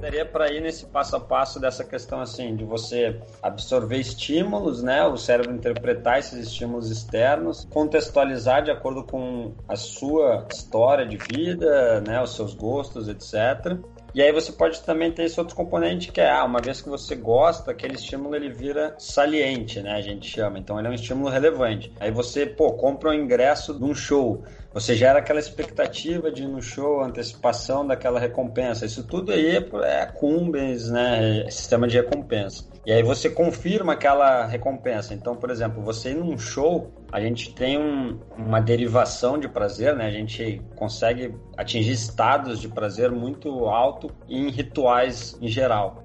Daria 0.00 0.24
para 0.24 0.52
ir 0.52 0.60
nesse 0.60 0.86
passo 0.86 1.16
a 1.16 1.20
passo 1.20 1.58
dessa 1.58 1.82
questão 1.82 2.20
assim 2.20 2.54
de 2.54 2.62
você 2.62 3.20
absorver 3.42 3.98
estímulos, 3.98 4.80
né, 4.80 5.04
o 5.04 5.16
cérebro 5.16 5.52
interpretar 5.52 6.20
esses 6.20 6.46
estímulos 6.46 6.88
externos, 6.88 7.66
contextualizar 7.68 8.62
de 8.62 8.70
acordo 8.70 9.02
com 9.02 9.52
a 9.66 9.74
sua 9.74 10.46
história 10.52 11.04
de 11.04 11.16
vida, 11.16 12.00
né, 12.02 12.22
os 12.22 12.36
seus 12.36 12.54
gostos, 12.54 13.08
etc. 13.08 13.76
E 14.14 14.22
aí 14.22 14.30
você 14.30 14.52
pode 14.52 14.80
também 14.82 15.10
ter 15.10 15.24
esse 15.24 15.40
outro 15.40 15.56
componente 15.56 16.12
que 16.12 16.20
é, 16.20 16.30
ah, 16.30 16.44
uma 16.44 16.60
vez 16.60 16.80
que 16.80 16.88
você 16.88 17.16
gosta, 17.16 17.72
aquele 17.72 17.94
estímulo 17.94 18.36
ele 18.36 18.48
vira 18.48 18.94
saliente, 18.96 19.80
né? 19.80 19.92
A 19.92 20.00
gente 20.00 20.28
chama. 20.28 20.56
Então 20.56 20.78
ele 20.78 20.86
é 20.86 20.90
um 20.92 20.94
estímulo 20.94 21.28
relevante. 21.28 21.92
Aí 21.98 22.12
você, 22.12 22.46
pô, 22.46 22.74
compra 22.74 23.10
o 23.10 23.12
um 23.12 23.14
ingresso 23.14 23.74
de 23.74 23.82
um 23.82 23.92
show. 23.92 24.44
Você 24.74 24.96
gera 24.96 25.20
aquela 25.20 25.38
expectativa 25.38 26.32
de 26.32 26.42
ir 26.42 26.48
no 26.48 26.60
show, 26.60 27.00
antecipação 27.00 27.86
daquela 27.86 28.18
recompensa. 28.18 28.84
Isso 28.84 29.06
tudo 29.06 29.30
aí 29.30 29.56
é 29.84 30.06
cumbens, 30.06 30.90
né? 30.90 31.42
É 31.46 31.50
sistema 31.50 31.86
de 31.86 31.96
recompensa. 31.96 32.68
E 32.84 32.92
aí 32.92 33.00
você 33.00 33.30
confirma 33.30 33.92
aquela 33.92 34.44
recompensa. 34.46 35.14
Então, 35.14 35.36
por 35.36 35.48
exemplo, 35.48 35.80
você 35.80 36.10
ir 36.10 36.16
num 36.16 36.36
show, 36.36 36.92
a 37.12 37.20
gente 37.20 37.54
tem 37.54 37.78
um, 37.78 38.18
uma 38.36 38.60
derivação 38.60 39.38
de 39.38 39.48
prazer, 39.48 39.94
né? 39.94 40.06
A 40.06 40.10
gente 40.10 40.60
consegue 40.74 41.32
atingir 41.56 41.92
estados 41.92 42.60
de 42.60 42.68
prazer 42.68 43.12
muito 43.12 43.66
alto 43.66 44.10
em 44.28 44.50
rituais 44.50 45.38
em 45.40 45.46
geral. 45.46 46.04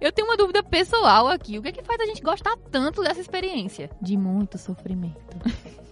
Eu 0.00 0.12
tenho 0.12 0.28
uma 0.28 0.36
dúvida 0.36 0.62
pessoal 0.62 1.26
aqui. 1.26 1.58
O 1.58 1.62
que 1.62 1.68
é 1.70 1.72
que 1.72 1.82
faz 1.82 2.00
a 2.00 2.06
gente 2.06 2.22
gostar 2.22 2.56
tanto 2.70 3.02
dessa 3.02 3.20
experiência? 3.20 3.90
De 4.00 4.16
muito 4.16 4.56
sofrimento. 4.58 5.36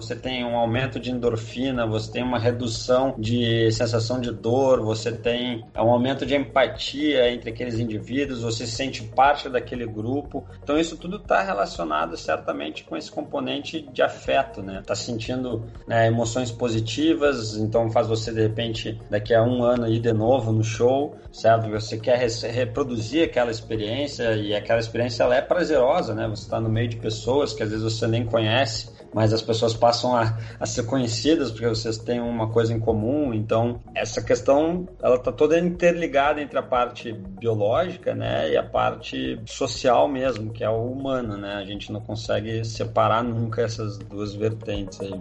Você 0.00 0.16
tem 0.16 0.44
um 0.44 0.56
aumento 0.56 0.98
de 0.98 1.10
endorfina, 1.10 1.86
você 1.86 2.10
tem 2.10 2.22
uma 2.22 2.38
redução 2.38 3.14
de 3.18 3.70
sensação 3.70 4.18
de 4.18 4.32
dor, 4.32 4.80
você 4.80 5.12
tem 5.12 5.62
um 5.76 5.90
aumento 5.90 6.24
de 6.24 6.34
empatia 6.34 7.30
entre 7.30 7.50
aqueles 7.50 7.78
indivíduos, 7.78 8.40
você 8.40 8.66
se 8.66 8.72
sente 8.72 9.02
parte 9.02 9.48
daquele 9.48 9.86
grupo. 9.86 10.46
Então 10.62 10.78
isso 10.78 10.96
tudo 10.96 11.16
está 11.16 11.42
relacionado 11.42 12.16
certamente 12.16 12.82
com 12.84 12.96
esse 12.96 13.10
componente 13.10 13.82
de 13.92 14.00
afeto, 14.00 14.62
né? 14.62 14.82
Tá 14.86 14.94
sentindo 14.94 15.64
né, 15.86 16.06
emoções 16.06 16.50
positivas, 16.50 17.56
então 17.56 17.90
faz 17.90 18.06
você 18.06 18.32
de 18.32 18.40
repente 18.40 18.98
daqui 19.10 19.34
a 19.34 19.42
um 19.42 19.62
ano 19.62 19.86
ir 19.86 20.00
de 20.00 20.12
novo 20.14 20.50
no 20.50 20.64
show, 20.64 21.14
certo? 21.30 21.68
Você 21.68 21.98
quer 21.98 22.18
reproduzir 22.50 23.24
aquela 23.24 23.50
experiência 23.50 24.34
e 24.34 24.54
aquela 24.54 24.80
experiência 24.80 25.24
ela 25.24 25.36
é 25.36 25.42
prazerosa, 25.42 26.14
né? 26.14 26.26
Você 26.26 26.44
está 26.44 26.58
no 26.58 26.70
meio 26.70 26.88
de 26.88 26.96
pessoas 26.96 27.52
que 27.52 27.62
às 27.62 27.68
vezes 27.68 27.84
você 27.84 28.06
nem 28.06 28.24
conhece 28.24 28.99
mas 29.12 29.32
as 29.32 29.42
pessoas 29.42 29.74
passam 29.74 30.14
a, 30.14 30.38
a 30.58 30.66
ser 30.66 30.84
conhecidas 30.84 31.50
porque 31.50 31.66
vocês 31.66 31.98
têm 31.98 32.20
uma 32.20 32.48
coisa 32.48 32.72
em 32.72 32.80
comum. 32.80 33.34
Então, 33.34 33.80
essa 33.94 34.22
questão, 34.22 34.88
ela 35.02 35.16
está 35.16 35.32
toda 35.32 35.58
interligada 35.58 36.40
entre 36.40 36.58
a 36.58 36.62
parte 36.62 37.12
biológica, 37.12 38.14
né, 38.14 38.50
e 38.52 38.56
a 38.56 38.62
parte 38.62 39.40
social 39.46 40.08
mesmo, 40.08 40.52
que 40.52 40.62
é 40.62 40.70
o 40.70 40.90
humano, 40.90 41.36
né? 41.36 41.54
A 41.54 41.64
gente 41.64 41.92
não 41.92 42.00
consegue 42.00 42.64
separar 42.64 43.22
nunca 43.22 43.62
essas 43.62 43.98
duas 43.98 44.34
vertentes 44.34 45.00
aí. 45.00 45.20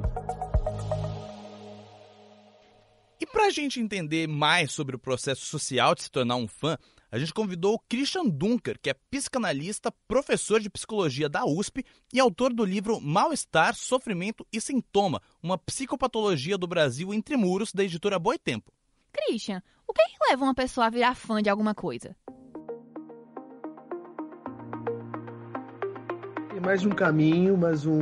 E 3.19 3.25
para 3.25 3.47
a 3.47 3.49
gente 3.49 3.79
entender 3.79 4.27
mais 4.27 4.71
sobre 4.71 4.95
o 4.95 4.99
processo 4.99 5.45
social 5.45 5.93
de 5.93 6.03
se 6.03 6.11
tornar 6.11 6.37
um 6.37 6.47
fã, 6.47 6.77
a 7.11 7.17
gente 7.17 7.33
convidou 7.33 7.75
o 7.75 7.79
Christian 7.79 8.25
Dunker, 8.27 8.79
que 8.79 8.89
é 8.89 8.93
psicanalista, 8.93 9.91
professor 10.07 10.59
de 10.59 10.69
psicologia 10.69 11.27
da 11.27 11.45
USP 11.45 11.83
e 12.13 12.19
autor 12.19 12.53
do 12.53 12.63
livro 12.63 13.01
Mal-Estar, 13.01 13.75
Sofrimento 13.75 14.45
e 14.51 14.61
Sintoma, 14.61 15.21
uma 15.41 15.57
psicopatologia 15.57 16.57
do 16.57 16.67
Brasil 16.67 17.13
entre 17.13 17.35
muros, 17.35 17.73
da 17.73 17.83
editora 17.83 18.19
Boitempo. 18.19 18.71
Christian, 19.11 19.63
o 19.87 19.93
que, 19.93 20.01
é 20.01 20.05
que 20.05 20.29
leva 20.29 20.43
uma 20.43 20.53
pessoa 20.53 20.87
a 20.87 20.89
virar 20.89 21.15
fã 21.15 21.41
de 21.41 21.49
alguma 21.49 21.73
coisa? 21.73 22.15
É 26.59 26.61
mais 26.61 26.85
um 26.85 26.89
caminho, 26.89 27.55
mais 27.55 27.85
um, 27.85 27.97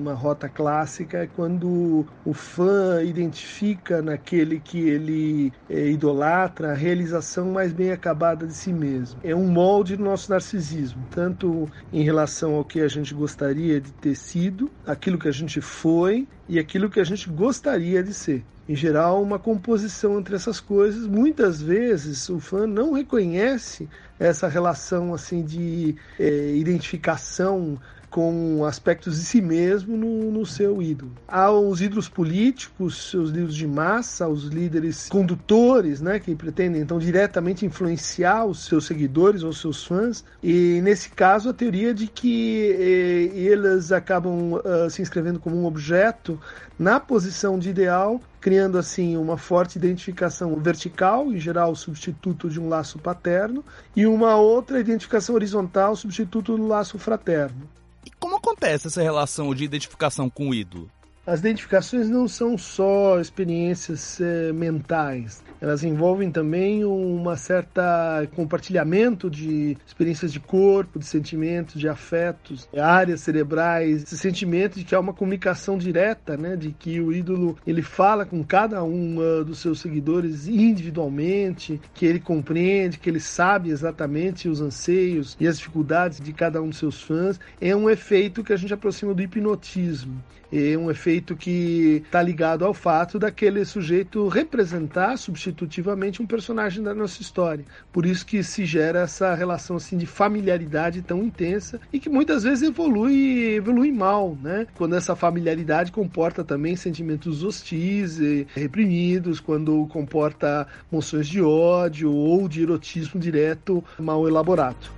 uma 0.00 0.14
rota 0.14 0.48
clássica, 0.48 1.18
é 1.18 1.26
quando 1.26 2.06
o 2.24 2.32
fã 2.32 3.02
identifica 3.02 4.00
naquele 4.00 4.60
que 4.60 4.78
ele 4.78 5.52
é, 5.68 5.88
idolatra 5.88 6.70
a 6.70 6.74
realização 6.74 7.50
mais 7.50 7.72
bem 7.72 7.90
acabada 7.90 8.46
de 8.46 8.54
si 8.54 8.72
mesmo. 8.72 9.18
É 9.24 9.34
um 9.34 9.48
molde 9.48 9.96
do 9.96 10.04
nosso 10.04 10.30
narcisismo, 10.30 11.02
tanto 11.10 11.68
em 11.92 12.04
relação 12.04 12.54
ao 12.54 12.64
que 12.64 12.80
a 12.80 12.86
gente 12.86 13.12
gostaria 13.12 13.80
de 13.80 13.90
ter 13.90 14.14
sido, 14.14 14.70
aquilo 14.86 15.18
que 15.18 15.26
a 15.26 15.32
gente 15.32 15.60
foi 15.60 16.28
e 16.48 16.56
aquilo 16.56 16.88
que 16.88 17.00
a 17.00 17.04
gente 17.04 17.28
gostaria 17.28 18.00
de 18.00 18.14
ser 18.14 18.44
em 18.68 18.74
geral, 18.74 19.22
uma 19.22 19.38
composição 19.38 20.18
entre 20.18 20.36
essas 20.36 20.60
coisas. 20.60 21.06
Muitas 21.06 21.62
vezes 21.62 22.28
o 22.28 22.38
fã 22.38 22.66
não 22.66 22.92
reconhece 22.92 23.88
essa 24.18 24.46
relação 24.46 25.14
assim 25.14 25.42
de 25.42 25.96
é, 26.18 26.54
identificação 26.54 27.80
com 28.10 28.64
aspectos 28.64 29.16
de 29.16 29.24
si 29.24 29.40
mesmo 29.40 29.96
no, 29.96 30.30
no, 30.30 30.46
seu 30.46 30.80
ídolo. 30.82 31.12
Há 31.26 31.50
os 31.50 31.80
ídolos 31.80 32.08
políticos, 32.08 33.12
os 33.14 33.30
líderes 33.30 33.54
de 33.54 33.66
massa, 33.66 34.26
os 34.26 34.44
líderes 34.44 35.08
condutores, 35.08 36.00
né, 36.00 36.18
que 36.18 36.34
pretendem 36.34 36.80
então 36.80 36.98
diretamente 36.98 37.66
influenciar 37.66 38.46
os 38.46 38.64
seus 38.64 38.86
seguidores 38.86 39.42
ou 39.42 39.52
seus 39.52 39.84
fãs. 39.84 40.24
E 40.42 40.80
nesse 40.82 41.10
caso 41.10 41.50
a 41.50 41.52
teoria 41.52 41.92
de 41.92 42.06
que 42.06 42.72
eh, 42.72 43.38
eles 43.38 43.92
acabam 43.92 44.54
uh, 44.54 44.90
se 44.90 45.02
inscrevendo 45.02 45.38
como 45.38 45.56
um 45.56 45.66
objeto 45.66 46.40
na 46.78 47.00
posição 47.00 47.58
de 47.58 47.70
ideal, 47.70 48.20
criando 48.40 48.78
assim 48.78 49.16
uma 49.16 49.36
forte 49.36 49.76
identificação 49.76 50.54
vertical, 50.56 51.30
em 51.32 51.38
geral 51.38 51.74
substituto 51.74 52.48
de 52.48 52.60
um 52.60 52.68
laço 52.68 52.98
paterno, 52.98 53.64
e 53.94 54.06
uma 54.06 54.36
outra 54.36 54.78
identificação 54.78 55.34
horizontal, 55.34 55.96
substituto 55.96 56.56
do 56.56 56.66
laço 56.66 56.98
fraterno. 56.98 57.68
E 58.04 58.10
como 58.18 58.36
acontece 58.36 58.86
essa 58.86 59.02
relação 59.02 59.54
de 59.54 59.64
identificação 59.64 60.28
com 60.30 60.50
o 60.50 60.54
ídolo? 60.54 60.90
As 61.28 61.40
identificações 61.40 62.08
não 62.08 62.26
são 62.26 62.56
só 62.56 63.20
experiências 63.20 64.18
é, 64.18 64.50
mentais, 64.50 65.44
elas 65.60 65.84
envolvem 65.84 66.30
também 66.30 66.86
uma 66.86 67.36
certa 67.36 68.26
compartilhamento 68.34 69.28
de 69.28 69.76
experiências 69.86 70.32
de 70.32 70.40
corpo, 70.40 70.98
de 70.98 71.04
sentimentos, 71.04 71.78
de 71.78 71.86
afetos, 71.86 72.66
áreas 72.74 73.20
cerebrais, 73.20 74.04
esse 74.04 74.16
sentimento 74.16 74.78
de 74.78 74.84
que 74.86 74.94
há 74.94 75.00
uma 75.00 75.12
comunicação 75.12 75.76
direta, 75.76 76.34
né, 76.34 76.56
de 76.56 76.70
que 76.70 76.98
o 76.98 77.12
ídolo 77.12 77.58
ele 77.66 77.82
fala 77.82 78.24
com 78.24 78.42
cada 78.42 78.82
um 78.82 79.18
uh, 79.18 79.44
dos 79.44 79.58
seus 79.58 79.80
seguidores 79.80 80.48
individualmente, 80.48 81.78
que 81.92 82.06
ele 82.06 82.20
compreende, 82.20 82.98
que 82.98 83.10
ele 83.10 83.20
sabe 83.20 83.68
exatamente 83.68 84.48
os 84.48 84.62
anseios 84.62 85.36
e 85.38 85.46
as 85.46 85.58
dificuldades 85.58 86.20
de 86.20 86.32
cada 86.32 86.62
um 86.62 86.70
dos 86.70 86.78
seus 86.78 87.02
fãs, 87.02 87.38
é 87.60 87.76
um 87.76 87.90
efeito 87.90 88.42
que 88.42 88.52
a 88.54 88.56
gente 88.56 88.72
aproxima 88.72 89.12
do 89.12 89.20
hipnotismo 89.20 90.22
é 90.52 90.76
um 90.76 90.90
efeito 90.90 91.36
que 91.36 92.02
está 92.04 92.22
ligado 92.22 92.64
ao 92.64 92.72
fato 92.72 93.18
daquele 93.18 93.64
sujeito 93.64 94.28
representar 94.28 95.16
substitutivamente 95.16 96.22
um 96.22 96.26
personagem 96.26 96.82
da 96.82 96.94
nossa 96.94 97.20
história. 97.20 97.64
Por 97.92 98.06
isso 98.06 98.24
que 98.24 98.42
se 98.42 98.64
gera 98.64 99.00
essa 99.00 99.34
relação 99.34 99.76
assim 99.76 99.96
de 99.96 100.06
familiaridade 100.06 101.02
tão 101.02 101.22
intensa 101.22 101.80
e 101.92 102.00
que 102.00 102.08
muitas 102.08 102.42
vezes 102.42 102.68
evolui 102.68 103.54
evolui 103.56 103.92
mal, 103.92 104.36
né? 104.42 104.66
Quando 104.74 104.96
essa 104.96 105.14
familiaridade 105.14 105.92
comporta 105.92 106.42
também 106.42 106.76
sentimentos 106.76 107.44
hostis 107.44 108.18
e 108.18 108.46
reprimidos, 108.54 109.40
quando 109.40 109.86
comporta 109.88 110.66
moções 110.90 111.28
de 111.28 111.42
ódio 111.42 112.12
ou 112.12 112.48
de 112.48 112.62
erotismo 112.62 113.20
direto 113.20 113.84
mal 113.98 114.26
elaborado. 114.26 114.97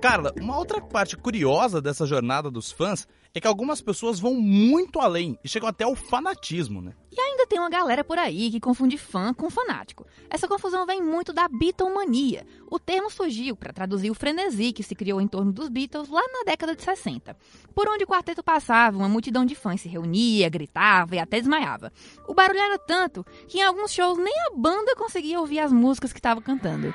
Carla, 0.00 0.32
uma 0.40 0.56
outra 0.56 0.80
parte 0.80 1.16
curiosa 1.16 1.82
dessa 1.82 2.06
jornada 2.06 2.48
dos 2.48 2.70
fãs 2.70 3.04
é 3.34 3.40
que 3.40 3.48
algumas 3.48 3.80
pessoas 3.80 4.20
vão 4.20 4.34
muito 4.34 5.00
além 5.00 5.36
e 5.42 5.48
chegam 5.48 5.68
até 5.68 5.84
o 5.84 5.96
fanatismo, 5.96 6.80
né? 6.80 6.92
E 7.10 7.20
ainda 7.20 7.48
tem 7.48 7.58
uma 7.58 7.68
galera 7.68 8.04
por 8.04 8.16
aí 8.16 8.48
que 8.48 8.60
confunde 8.60 8.96
fã 8.96 9.34
com 9.34 9.50
fanático. 9.50 10.06
Essa 10.30 10.46
confusão 10.46 10.86
vem 10.86 11.02
muito 11.02 11.32
da 11.32 11.48
Beatlemania. 11.48 12.46
O 12.70 12.78
termo 12.78 13.10
surgiu 13.10 13.56
para 13.56 13.72
traduzir 13.72 14.08
o 14.08 14.14
frenesi 14.14 14.72
que 14.72 14.84
se 14.84 14.94
criou 14.94 15.20
em 15.20 15.26
torno 15.26 15.52
dos 15.52 15.68
Beatles 15.68 16.08
lá 16.08 16.22
na 16.32 16.44
década 16.44 16.76
de 16.76 16.82
60. 16.82 17.36
Por 17.74 17.88
onde 17.88 18.04
o 18.04 18.08
quarteto 18.08 18.42
passava, 18.42 18.96
uma 18.96 19.08
multidão 19.08 19.44
de 19.44 19.56
fãs 19.56 19.80
se 19.80 19.88
reunia, 19.88 20.48
gritava 20.48 21.16
e 21.16 21.18
até 21.18 21.40
desmaiava. 21.40 21.92
O 22.28 22.34
barulho 22.34 22.60
era 22.60 22.78
tanto 22.78 23.26
que 23.48 23.58
em 23.58 23.62
alguns 23.62 23.92
shows 23.92 24.16
nem 24.16 24.34
a 24.46 24.56
banda 24.56 24.94
conseguia 24.94 25.40
ouvir 25.40 25.58
as 25.58 25.72
músicas 25.72 26.12
que 26.12 26.20
estava 26.20 26.40
cantando. 26.40 26.94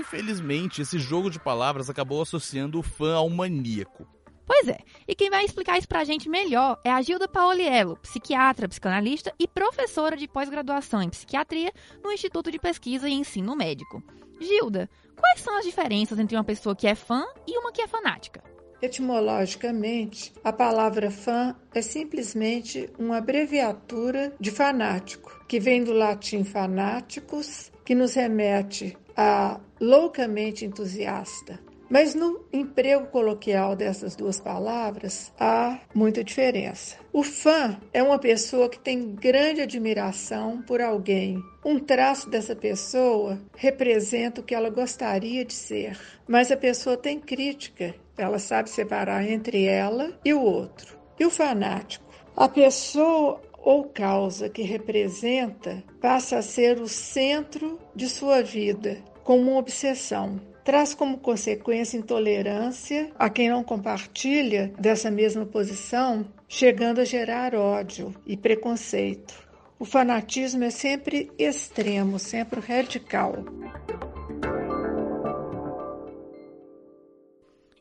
Infelizmente, 0.00 0.82
esse 0.82 0.98
jogo 0.98 1.30
de 1.30 1.38
palavras 1.38 1.88
acabou 1.88 2.22
associando 2.22 2.78
o 2.78 2.82
fã 2.82 3.14
ao 3.14 3.30
maníaco. 3.30 4.06
Pois 4.46 4.66
é, 4.66 4.78
e 5.06 5.14
quem 5.14 5.30
vai 5.30 5.44
explicar 5.44 5.78
isso 5.78 5.86
pra 5.86 6.02
gente 6.02 6.28
melhor 6.28 6.80
é 6.84 6.90
a 6.90 7.00
Gilda 7.00 7.28
Paoliello, 7.28 7.96
psiquiatra, 7.98 8.68
psicanalista 8.68 9.32
e 9.38 9.46
professora 9.46 10.16
de 10.16 10.26
pós-graduação 10.26 11.00
em 11.00 11.08
psiquiatria 11.08 11.72
no 12.02 12.10
Instituto 12.10 12.50
de 12.50 12.58
Pesquisa 12.58 13.08
e 13.08 13.12
Ensino 13.12 13.54
Médico. 13.54 14.02
Gilda, 14.40 14.90
quais 15.16 15.40
são 15.40 15.56
as 15.56 15.64
diferenças 15.64 16.18
entre 16.18 16.36
uma 16.36 16.42
pessoa 16.42 16.74
que 16.74 16.88
é 16.88 16.96
fã 16.96 17.24
e 17.46 17.56
uma 17.58 17.70
que 17.70 17.82
é 17.82 17.86
fanática? 17.86 18.42
Etimologicamente, 18.82 20.32
a 20.42 20.52
palavra 20.52 21.10
fã 21.10 21.54
é 21.72 21.82
simplesmente 21.82 22.90
uma 22.98 23.18
abreviatura 23.18 24.34
de 24.40 24.50
fanático, 24.50 25.44
que 25.46 25.60
vem 25.60 25.84
do 25.84 25.92
latim 25.92 26.42
fanáticos, 26.42 27.70
que 27.84 27.94
nos 27.94 28.14
remete 28.14 28.96
a 29.22 29.60
loucamente 29.78 30.64
entusiasta. 30.64 31.60
Mas 31.90 32.14
no 32.14 32.46
emprego 32.50 33.08
coloquial 33.08 33.76
dessas 33.76 34.16
duas 34.16 34.40
palavras 34.40 35.30
há 35.38 35.78
muita 35.94 36.24
diferença. 36.24 36.96
O 37.12 37.22
fã 37.22 37.78
é 37.92 38.02
uma 38.02 38.18
pessoa 38.18 38.70
que 38.70 38.78
tem 38.78 39.14
grande 39.14 39.60
admiração 39.60 40.62
por 40.62 40.80
alguém. 40.80 41.42
Um 41.62 41.78
traço 41.78 42.30
dessa 42.30 42.56
pessoa 42.56 43.38
representa 43.56 44.40
o 44.40 44.44
que 44.44 44.54
ela 44.54 44.70
gostaria 44.70 45.44
de 45.44 45.52
ser, 45.52 45.98
mas 46.26 46.50
a 46.50 46.56
pessoa 46.56 46.96
tem 46.96 47.20
crítica, 47.20 47.94
ela 48.16 48.38
sabe 48.38 48.70
separar 48.70 49.28
entre 49.28 49.66
ela 49.66 50.18
e 50.24 50.32
o 50.32 50.40
outro. 50.40 50.96
E 51.18 51.26
o 51.26 51.30
fanático? 51.30 52.06
A 52.34 52.48
pessoa 52.48 53.42
ou 53.62 53.84
causa 53.84 54.48
que 54.48 54.62
representa 54.62 55.82
passa 56.00 56.38
a 56.38 56.42
ser 56.42 56.80
o 56.80 56.88
centro 56.88 57.78
de 57.94 58.08
sua 58.08 58.42
vida, 58.42 58.98
como 59.24 59.50
uma 59.50 59.58
obsessão. 59.58 60.40
traz 60.64 60.94
como 60.94 61.18
consequência 61.18 61.96
intolerância 61.96 63.10
a 63.18 63.28
quem 63.30 63.48
não 63.48 63.64
compartilha 63.64 64.72
dessa 64.78 65.10
mesma 65.10 65.44
posição, 65.46 66.24
chegando 66.46 67.00
a 67.00 67.04
gerar 67.04 67.54
ódio 67.54 68.14
e 68.26 68.36
preconceito. 68.36 69.34
O 69.78 69.84
fanatismo 69.84 70.62
é 70.62 70.70
sempre 70.70 71.32
extremo, 71.38 72.18
sempre 72.18 72.60
radical. 72.60 73.34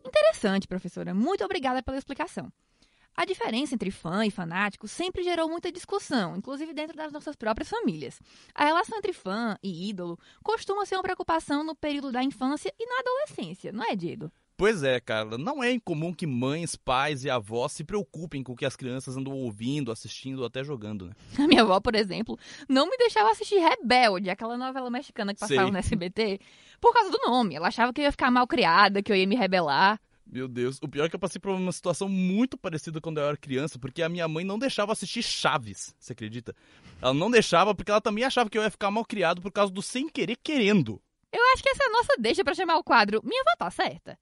Interessante, 0.05 0.67
professora. 0.67 1.13
Muito 1.13 1.43
obrigada 1.43 1.83
pela 1.83 1.97
explicação. 1.97 2.49
A 3.15 3.25
diferença 3.25 3.75
entre 3.75 3.91
fã 3.91 4.25
e 4.25 4.31
fanático 4.31 4.87
sempre 4.87 5.23
gerou 5.23 5.49
muita 5.49 5.71
discussão, 5.71 6.37
inclusive 6.37 6.73
dentro 6.73 6.95
das 6.95 7.11
nossas 7.11 7.35
próprias 7.35 7.69
famílias. 7.69 8.19
A 8.55 8.65
relação 8.65 8.97
entre 8.97 9.13
fã 9.13 9.57
e 9.61 9.89
ídolo 9.89 10.17
costuma 10.41 10.85
ser 10.85 10.95
uma 10.95 11.03
preocupação 11.03 11.63
no 11.63 11.75
período 11.75 12.11
da 12.11 12.23
infância 12.23 12.73
e 12.79 12.85
na 12.85 12.99
adolescência, 12.99 13.71
não 13.71 13.83
é, 13.83 13.95
Diego? 13.95 14.31
Pois 14.59 14.83
é, 14.83 14.99
Carla. 14.99 15.37
Não 15.37 15.63
é 15.63 15.71
incomum 15.71 16.13
que 16.13 16.27
mães, 16.27 16.75
pais 16.75 17.23
e 17.23 17.29
avós 17.29 17.71
se 17.71 17.81
preocupem 17.81 18.43
com 18.43 18.51
o 18.51 18.55
que 18.57 18.65
as 18.65 18.75
crianças 18.75 19.15
andam 19.15 19.31
ouvindo, 19.31 19.89
assistindo 19.89 20.39
ou 20.39 20.45
até 20.45 20.65
jogando, 20.65 21.07
né? 21.07 21.13
A 21.39 21.47
minha 21.47 21.61
avó, 21.61 21.79
por 21.79 21.95
exemplo, 21.95 22.37
não 22.67 22.89
me 22.89 22.97
deixava 22.97 23.31
assistir 23.31 23.57
Rebelde, 23.57 24.29
aquela 24.29 24.57
novela 24.57 24.89
mexicana 24.89 25.33
que 25.33 25.39
passava 25.39 25.61
Sei. 25.61 25.71
no 25.71 25.77
SBT, 25.77 26.41
por 26.81 26.93
causa 26.93 27.09
do 27.09 27.19
nome. 27.19 27.55
Ela 27.55 27.69
achava 27.69 27.93
que 27.93 28.01
eu 28.01 28.03
ia 28.03 28.11
ficar 28.11 28.29
mal 28.29 28.45
criada, 28.45 29.01
que 29.01 29.09
eu 29.09 29.15
ia 29.15 29.25
me 29.25 29.37
rebelar. 29.37 29.97
Meu 30.31 30.47
Deus, 30.47 30.77
o 30.79 30.87
pior 30.87 31.05
é 31.05 31.09
que 31.09 31.15
eu 31.15 31.19
passei 31.19 31.41
por 31.41 31.49
uma 31.49 31.71
situação 31.71 32.07
muito 32.07 32.55
parecida 32.55 33.01
quando 33.01 33.17
eu 33.17 33.25
era 33.25 33.35
criança, 33.35 33.79
porque 33.79 34.03
a 34.03 34.07
minha 34.07 34.27
mãe 34.27 34.45
não 34.45 34.59
deixava 34.59 34.91
assistir 34.91 35.23
Chaves, 35.23 35.95
você 35.99 36.13
acredita? 36.13 36.55
Ela 37.01 37.15
não 37.15 37.31
deixava 37.31 37.73
porque 37.73 37.89
ela 37.89 37.99
também 37.99 38.23
achava 38.23 38.47
que 38.47 38.55
eu 38.55 38.61
ia 38.61 38.69
ficar 38.69 38.91
mal 38.91 39.03
criado 39.03 39.41
por 39.41 39.51
causa 39.51 39.73
do 39.73 39.81
sem 39.81 40.07
querer 40.07 40.35
querendo. 40.35 41.01
Eu 41.33 41.41
acho 41.53 41.63
que 41.63 41.69
essa 41.69 41.83
é 41.83 41.89
nossa 41.89 42.13
deixa 42.19 42.43
para 42.43 42.53
chamar 42.53 42.77
o 42.77 42.83
quadro 42.83 43.21
Minha 43.23 43.41
Avó 43.41 43.55
tá 43.57 43.71
certa. 43.71 44.19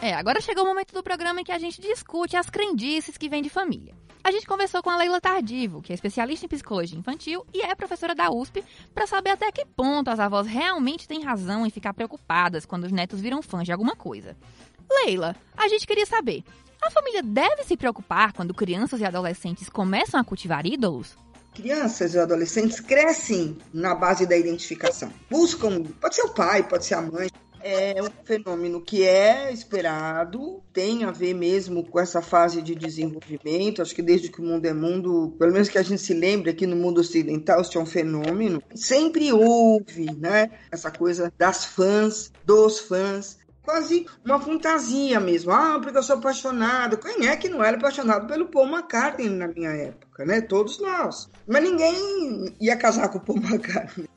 É, 0.00 0.14
agora 0.14 0.40
chegou 0.40 0.62
o 0.62 0.66
momento 0.68 0.94
do 0.94 1.02
programa 1.02 1.40
em 1.40 1.44
que 1.44 1.50
a 1.50 1.58
gente 1.58 1.80
discute 1.80 2.36
as 2.36 2.48
crendices 2.48 3.16
que 3.16 3.28
vêm 3.28 3.42
de 3.42 3.50
família. 3.50 3.96
A 4.28 4.30
gente 4.30 4.46
conversou 4.46 4.82
com 4.82 4.90
a 4.90 4.96
Leila 4.98 5.22
Tardivo, 5.22 5.80
que 5.80 5.90
é 5.90 5.94
especialista 5.94 6.44
em 6.44 6.50
psicologia 6.50 6.98
infantil 6.98 7.46
e 7.50 7.62
é 7.62 7.74
professora 7.74 8.14
da 8.14 8.30
USP, 8.30 8.62
para 8.94 9.06
saber 9.06 9.30
até 9.30 9.50
que 9.50 9.64
ponto 9.64 10.10
as 10.10 10.20
avós 10.20 10.46
realmente 10.46 11.08
têm 11.08 11.24
razão 11.24 11.64
em 11.64 11.70
ficar 11.70 11.94
preocupadas 11.94 12.66
quando 12.66 12.84
os 12.84 12.92
netos 12.92 13.22
viram 13.22 13.40
fãs 13.40 13.64
de 13.64 13.72
alguma 13.72 13.96
coisa. 13.96 14.36
Leila, 15.02 15.34
a 15.56 15.66
gente 15.68 15.86
queria 15.86 16.04
saber: 16.04 16.44
a 16.82 16.90
família 16.90 17.22
deve 17.22 17.64
se 17.64 17.74
preocupar 17.74 18.34
quando 18.34 18.52
crianças 18.52 19.00
e 19.00 19.04
adolescentes 19.06 19.70
começam 19.70 20.20
a 20.20 20.24
cultivar 20.24 20.66
ídolos? 20.66 21.16
crianças 21.54 22.14
e 22.14 22.18
adolescentes 22.20 22.78
crescem 22.78 23.58
na 23.74 23.92
base 23.92 24.24
da 24.26 24.36
identificação. 24.36 25.10
Buscam, 25.28 25.82
pode 26.00 26.14
ser 26.14 26.22
o 26.22 26.28
pai, 26.28 26.62
pode 26.62 26.84
ser 26.84 26.94
a 26.94 27.02
mãe, 27.02 27.28
é 27.62 28.02
um 28.02 28.08
fenômeno 28.24 28.80
que 28.80 29.04
é 29.04 29.52
esperado, 29.52 30.62
tem 30.72 31.04
a 31.04 31.10
ver 31.10 31.34
mesmo 31.34 31.84
com 31.84 31.98
essa 31.98 32.22
fase 32.22 32.62
de 32.62 32.74
desenvolvimento. 32.74 33.82
Acho 33.82 33.94
que 33.94 34.02
desde 34.02 34.28
que 34.28 34.40
o 34.40 34.44
mundo 34.44 34.66
é 34.66 34.72
mundo, 34.72 35.34
pelo 35.38 35.52
menos 35.52 35.68
que 35.68 35.78
a 35.78 35.82
gente 35.82 36.00
se 36.00 36.14
lembre 36.14 36.50
aqui 36.50 36.66
no 36.66 36.76
mundo 36.76 37.00
ocidental, 37.00 37.60
isso 37.60 37.78
é 37.78 37.80
um 37.80 37.86
fenômeno. 37.86 38.62
Sempre 38.74 39.32
houve, 39.32 40.12
né? 40.16 40.50
Essa 40.70 40.90
coisa 40.90 41.32
das 41.36 41.64
fãs, 41.64 42.32
dos 42.44 42.80
fãs, 42.80 43.38
quase 43.68 44.06
uma 44.24 44.40
fantasia 44.40 45.20
mesmo. 45.20 45.52
Ah, 45.52 45.78
porque 45.78 45.98
eu 45.98 46.02
sou 46.02 46.16
apaixonado. 46.16 46.96
Quem 46.96 47.28
é 47.28 47.36
que 47.36 47.50
não 47.50 47.62
era 47.62 47.76
apaixonado 47.76 48.26
pelo 48.26 48.46
Paul 48.46 48.66
McCartney 48.66 49.28
na 49.28 49.46
minha 49.46 49.70
época, 49.70 50.24
né? 50.24 50.40
Todos 50.40 50.80
nós. 50.80 51.28
Mas 51.46 51.62
ninguém 51.62 52.54
ia 52.58 52.76
casar 52.76 53.10
com 53.10 53.18
o 53.18 53.20
Paul 53.20 53.38
McCartney. 53.44 54.07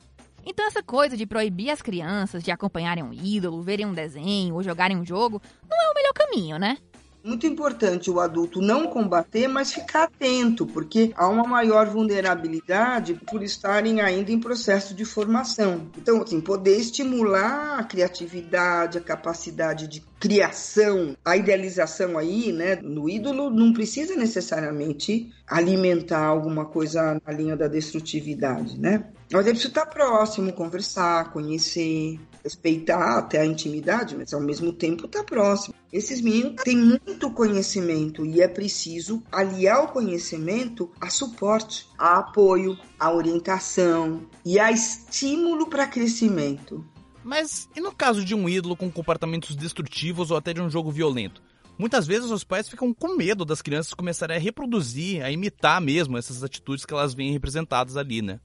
Então 0.44 0.66
essa 0.66 0.82
coisa 0.82 1.16
de 1.16 1.26
proibir 1.26 1.70
as 1.70 1.80
crianças 1.80 2.42
de 2.42 2.50
acompanharem 2.50 3.04
um 3.04 3.12
ídolo, 3.12 3.62
verem 3.62 3.86
um 3.86 3.94
desenho 3.94 4.54
ou 4.54 4.62
jogarem 4.62 4.96
um 4.96 5.04
jogo, 5.04 5.40
não 5.68 5.80
é 5.80 5.90
o 5.90 5.94
melhor 5.94 6.12
caminho, 6.12 6.58
né? 6.58 6.78
Muito 7.24 7.46
importante 7.46 8.10
o 8.10 8.18
adulto 8.18 8.60
não 8.60 8.88
combater, 8.88 9.46
mas 9.46 9.72
ficar 9.72 10.04
atento, 10.04 10.66
porque 10.66 11.12
há 11.14 11.28
uma 11.28 11.44
maior 11.44 11.86
vulnerabilidade 11.86 13.14
por 13.14 13.44
estarem 13.44 14.00
ainda 14.00 14.32
em 14.32 14.40
processo 14.40 14.92
de 14.92 15.04
formação. 15.04 15.88
Então, 15.96 16.20
assim, 16.20 16.40
poder 16.40 16.76
estimular 16.76 17.78
a 17.78 17.84
criatividade, 17.84 18.98
a 18.98 19.00
capacidade 19.00 19.86
de 19.86 20.02
criação, 20.18 21.16
a 21.24 21.36
idealização 21.36 22.18
aí, 22.18 22.50
né, 22.50 22.76
no 22.82 23.08
ídolo 23.08 23.50
não 23.50 23.72
precisa 23.72 24.16
necessariamente 24.16 25.32
alimentar 25.46 26.24
alguma 26.26 26.64
coisa 26.64 27.20
na 27.24 27.32
linha 27.32 27.56
da 27.56 27.68
destrutividade, 27.68 28.80
né? 28.80 29.04
Mas 29.32 29.46
é 29.46 29.50
preciso 29.50 29.68
estar 29.68 29.86
próximo, 29.86 30.52
conversar, 30.52 31.32
conhecer, 31.32 32.20
respeitar 32.44 33.18
até 33.18 33.40
a 33.40 33.46
intimidade, 33.46 34.14
mas 34.14 34.34
ao 34.34 34.40
mesmo 34.42 34.74
tempo 34.74 35.06
estar 35.06 35.24
próximo. 35.24 35.74
Esses 35.90 36.20
meninos 36.20 36.62
têm 36.62 36.76
muito 36.76 37.30
conhecimento 37.30 38.26
e 38.26 38.42
é 38.42 38.48
preciso 38.48 39.22
aliar 39.32 39.84
o 39.84 39.88
conhecimento 39.88 40.90
a 41.00 41.08
suporte, 41.08 41.88
a 41.98 42.18
apoio, 42.18 42.78
a 43.00 43.10
orientação 43.10 44.26
e 44.44 44.58
a 44.58 44.70
estímulo 44.70 45.66
para 45.66 45.86
crescimento. 45.86 46.84
Mas 47.24 47.70
e 47.74 47.80
no 47.80 47.92
caso 47.92 48.24
de 48.24 48.34
um 48.34 48.48
ídolo 48.48 48.76
com 48.76 48.90
comportamentos 48.90 49.56
destrutivos 49.56 50.30
ou 50.30 50.36
até 50.36 50.52
de 50.52 50.60
um 50.60 50.68
jogo 50.68 50.90
violento? 50.90 51.42
Muitas 51.78 52.06
vezes 52.06 52.30
os 52.30 52.44
pais 52.44 52.68
ficam 52.68 52.92
com 52.92 53.16
medo 53.16 53.44
das 53.44 53.62
crianças 53.62 53.94
começarem 53.94 54.36
a 54.36 54.40
reproduzir, 54.40 55.24
a 55.24 55.30
imitar 55.30 55.80
mesmo 55.80 56.18
essas 56.18 56.44
atitudes 56.44 56.84
que 56.84 56.92
elas 56.92 57.14
veem 57.14 57.32
representadas 57.32 57.96
ali, 57.96 58.20
né? 58.20 58.40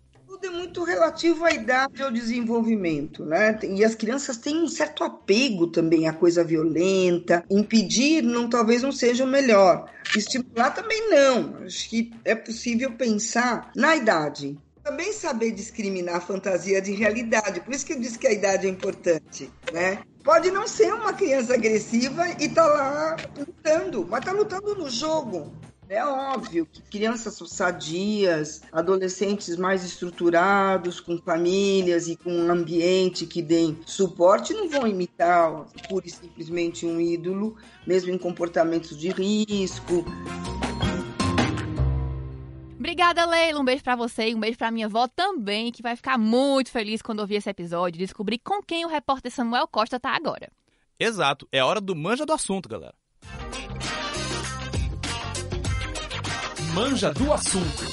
Muito 0.67 0.83
relativo 0.83 1.45
à 1.45 1.51
idade 1.51 2.03
ao 2.03 2.11
desenvolvimento, 2.11 3.23
né? 3.23 3.57
E 3.63 3.85
as 3.85 3.95
crianças 3.95 4.35
têm 4.35 4.61
um 4.61 4.67
certo 4.67 5.03
apego 5.03 5.67
também 5.67 6.07
à 6.07 6.13
coisa 6.13 6.43
violenta. 6.43 7.43
Impedir 7.49 8.21
não 8.21 8.49
talvez 8.49 8.83
não 8.83 8.91
seja 8.91 9.23
o 9.23 9.27
melhor. 9.27 9.89
Estimular 10.15 10.71
também 10.71 11.09
não. 11.09 11.63
Acho 11.65 11.89
que 11.89 12.11
é 12.25 12.35
possível 12.35 12.91
pensar 12.91 13.71
na 13.75 13.95
idade. 13.95 14.57
Também 14.83 15.13
saber 15.13 15.51
discriminar 15.51 16.21
fantasia 16.21 16.81
de 16.81 16.91
realidade. 16.91 17.61
Por 17.61 17.73
isso 17.73 17.85
que 17.85 17.93
eu 17.93 17.99
disse 17.99 18.19
que 18.19 18.27
a 18.27 18.33
idade 18.33 18.67
é 18.67 18.69
importante, 18.69 19.49
né? 19.71 19.99
Pode 20.23 20.51
não 20.51 20.67
ser 20.67 20.93
uma 20.93 21.13
criança 21.13 21.53
agressiva 21.53 22.27
e 22.39 22.49
tá 22.49 22.65
lá 22.65 23.15
lutando, 23.37 24.05
mas 24.09 24.25
tá 24.25 24.33
lutando 24.33 24.75
no 24.75 24.89
jogo. 24.89 25.53
É 25.89 26.03
óbvio 26.03 26.65
que 26.65 26.81
crianças 26.81 27.41
sadias, 27.49 28.61
adolescentes 28.73 29.55
mais 29.55 29.85
estruturados, 29.85 30.99
com 30.99 31.17
famílias 31.17 32.09
e 32.09 32.17
com 32.17 32.29
um 32.29 32.51
ambiente 32.51 33.25
que 33.25 33.41
deem 33.41 33.79
suporte, 33.85 34.53
não 34.53 34.67
vão 34.67 34.85
imitar 34.85 35.65
pura 35.87 36.05
e 36.05 36.09
simplesmente 36.09 36.85
um 36.85 36.99
ídolo, 36.99 37.55
mesmo 37.85 38.11
em 38.11 38.17
comportamentos 38.17 38.97
de 38.97 39.09
risco. 39.09 40.03
Obrigada, 42.77 43.25
Leila. 43.25 43.61
Um 43.61 43.65
beijo 43.65 43.83
para 43.83 43.95
você 43.95 44.29
e 44.29 44.35
um 44.35 44.39
beijo 44.41 44.57
para 44.57 44.71
minha 44.71 44.87
avó 44.87 45.07
também, 45.07 45.71
que 45.71 45.81
vai 45.81 45.95
ficar 45.95 46.17
muito 46.17 46.69
feliz 46.69 47.01
quando 47.01 47.21
ouvir 47.21 47.35
esse 47.35 47.49
episódio 47.49 47.97
e 47.97 48.05
descobrir 48.05 48.39
com 48.39 48.61
quem 48.61 48.85
o 48.85 48.89
repórter 48.89 49.31
Samuel 49.31 49.67
Costa 49.67 49.97
tá 49.97 50.13
agora. 50.13 50.49
Exato, 50.99 51.47
é 51.49 51.63
hora 51.63 51.79
do 51.79 51.95
manja 51.95 52.25
do 52.25 52.33
assunto, 52.33 52.67
galera. 52.67 52.95
Manja 56.77 57.11
do 57.11 57.33
assunto. 57.33 57.83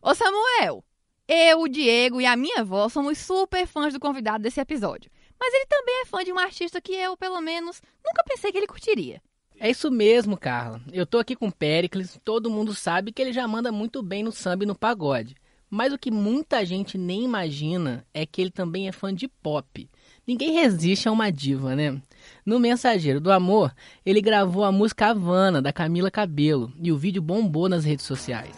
Ô 0.00 0.14
Samuel, 0.14 0.84
eu, 1.26 1.62
o 1.62 1.68
Diego 1.68 2.20
e 2.20 2.26
a 2.26 2.36
minha 2.36 2.60
avó 2.60 2.88
somos 2.88 3.18
super 3.18 3.66
fãs 3.66 3.92
do 3.92 3.98
convidado 3.98 4.44
desse 4.44 4.60
episódio. 4.60 5.10
Mas 5.36 5.52
ele 5.52 5.66
também 5.66 6.02
é 6.02 6.06
fã 6.06 6.22
de 6.22 6.32
um 6.32 6.38
artista 6.38 6.80
que 6.80 6.92
eu, 6.92 7.16
pelo 7.16 7.40
menos, 7.40 7.82
nunca 8.04 8.22
pensei 8.22 8.52
que 8.52 8.58
ele 8.58 8.68
curtiria. 8.68 9.20
É 9.58 9.68
isso 9.68 9.90
mesmo, 9.90 10.36
Carla. 10.36 10.80
Eu 10.92 11.04
tô 11.04 11.18
aqui 11.18 11.34
com 11.34 11.48
o 11.48 11.52
Pericles, 11.52 12.20
todo 12.24 12.48
mundo 12.48 12.72
sabe 12.72 13.10
que 13.10 13.20
ele 13.20 13.32
já 13.32 13.48
manda 13.48 13.72
muito 13.72 14.00
bem 14.00 14.22
no 14.22 14.30
samba 14.30 14.62
e 14.62 14.66
no 14.68 14.78
pagode. 14.78 15.34
Mas 15.68 15.92
o 15.92 15.98
que 15.98 16.10
muita 16.10 16.64
gente 16.64 16.96
nem 16.96 17.24
imagina 17.24 18.04
é 18.14 18.24
que 18.24 18.40
ele 18.40 18.50
também 18.50 18.88
é 18.88 18.92
fã 18.92 19.12
de 19.12 19.26
pop. 19.26 19.88
Ninguém 20.26 20.52
resiste 20.52 21.08
a 21.08 21.12
uma 21.12 21.30
diva, 21.30 21.74
né? 21.74 22.00
No 22.44 22.60
Mensageiro 22.60 23.20
do 23.20 23.32
Amor, 23.32 23.72
ele 24.04 24.20
gravou 24.20 24.64
a 24.64 24.72
música 24.72 25.06
Havana, 25.08 25.60
da 25.60 25.72
Camila 25.72 26.10
Cabelo, 26.10 26.72
e 26.80 26.92
o 26.92 26.96
vídeo 26.96 27.20
bombou 27.20 27.68
nas 27.68 27.84
redes 27.84 28.04
sociais. 28.04 28.56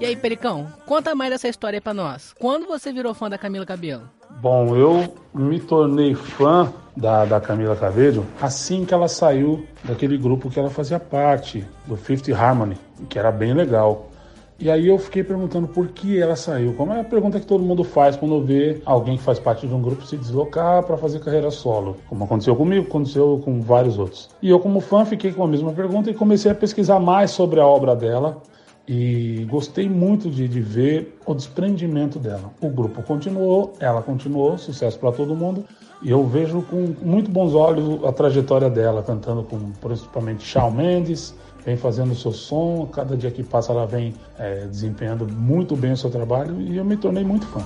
E 0.00 0.06
aí, 0.06 0.16
Pericão, 0.16 0.72
conta 0.86 1.14
mais 1.14 1.30
dessa 1.30 1.48
história 1.48 1.78
aí 1.78 1.80
pra 1.80 1.94
nós. 1.94 2.34
Quando 2.38 2.66
você 2.66 2.92
virou 2.92 3.14
fã 3.14 3.30
da 3.30 3.38
Camila 3.38 3.64
Cabelo? 3.64 4.10
Bom, 4.40 4.76
eu 4.76 5.16
me 5.32 5.58
tornei 5.60 6.14
fã 6.14 6.72
da, 6.96 7.24
da 7.24 7.40
Camila 7.40 7.76
Cabello 7.76 8.24
assim 8.40 8.84
que 8.84 8.94
ela 8.94 9.08
saiu 9.08 9.64
daquele 9.82 10.16
grupo 10.16 10.50
que 10.50 10.58
ela 10.58 10.70
fazia 10.70 10.98
parte, 11.00 11.64
do 11.86 11.96
Fifth 11.96 12.30
Harmony, 12.30 12.76
que 13.08 13.18
era 13.18 13.30
bem 13.30 13.52
legal. 13.52 14.10
E 14.56 14.70
aí 14.70 14.86
eu 14.86 14.96
fiquei 14.98 15.24
perguntando 15.24 15.66
por 15.66 15.88
que 15.88 16.20
ela 16.20 16.36
saiu. 16.36 16.74
Como 16.74 16.92
é 16.92 17.00
a 17.00 17.04
pergunta 17.04 17.40
que 17.40 17.46
todo 17.46 17.64
mundo 17.64 17.82
faz 17.82 18.16
quando 18.16 18.40
vê 18.40 18.80
alguém 18.86 19.16
que 19.16 19.22
faz 19.22 19.38
parte 19.38 19.66
de 19.66 19.74
um 19.74 19.82
grupo 19.82 20.06
se 20.06 20.16
deslocar 20.16 20.84
para 20.84 20.96
fazer 20.96 21.18
carreira 21.18 21.50
solo. 21.50 21.96
Como 22.08 22.24
aconteceu 22.24 22.54
comigo, 22.54 22.86
aconteceu 22.86 23.40
com 23.44 23.60
vários 23.60 23.98
outros. 23.98 24.30
E 24.40 24.48
eu, 24.48 24.60
como 24.60 24.80
fã, 24.80 25.04
fiquei 25.04 25.32
com 25.32 25.42
a 25.42 25.48
mesma 25.48 25.72
pergunta 25.72 26.08
e 26.08 26.14
comecei 26.14 26.52
a 26.52 26.54
pesquisar 26.54 27.00
mais 27.00 27.32
sobre 27.32 27.60
a 27.60 27.66
obra 27.66 27.96
dela. 27.96 28.40
E 28.86 29.46
gostei 29.48 29.88
muito 29.88 30.30
de, 30.30 30.46
de 30.46 30.60
ver 30.60 31.18
o 31.24 31.34
desprendimento 31.34 32.18
dela. 32.18 32.52
O 32.60 32.68
grupo 32.68 33.02
continuou, 33.02 33.74
ela 33.80 34.02
continuou, 34.02 34.58
sucesso 34.58 34.98
para 34.98 35.10
todo 35.12 35.34
mundo. 35.34 35.64
E 36.02 36.10
eu 36.10 36.26
vejo 36.26 36.60
com 36.62 36.94
muito 37.00 37.30
bons 37.30 37.54
olhos 37.54 38.04
a 38.04 38.12
trajetória 38.12 38.68
dela, 38.68 39.02
cantando 39.02 39.42
com 39.42 39.72
principalmente 39.72 40.44
Shawn 40.44 40.70
Mendes, 40.70 41.34
vem 41.64 41.78
fazendo 41.78 42.12
o 42.12 42.14
seu 42.14 42.30
som, 42.30 42.86
cada 42.92 43.16
dia 43.16 43.30
que 43.30 43.42
passa 43.42 43.72
ela 43.72 43.86
vem 43.86 44.14
é, 44.38 44.66
desempenhando 44.66 45.26
muito 45.26 45.74
bem 45.74 45.92
o 45.92 45.96
seu 45.96 46.10
trabalho 46.10 46.60
e 46.60 46.76
eu 46.76 46.84
me 46.84 46.96
tornei 46.96 47.24
muito 47.24 47.46
fã. 47.46 47.62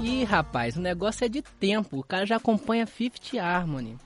Ih, 0.00 0.24
rapaz, 0.24 0.76
o 0.76 0.80
negócio 0.80 1.24
é 1.24 1.28
de 1.28 1.42
tempo, 1.42 2.00
o 2.00 2.02
cara 2.02 2.26
já 2.26 2.36
acompanha 2.36 2.86
Fifth 2.86 3.38
Harmony. 3.38 3.96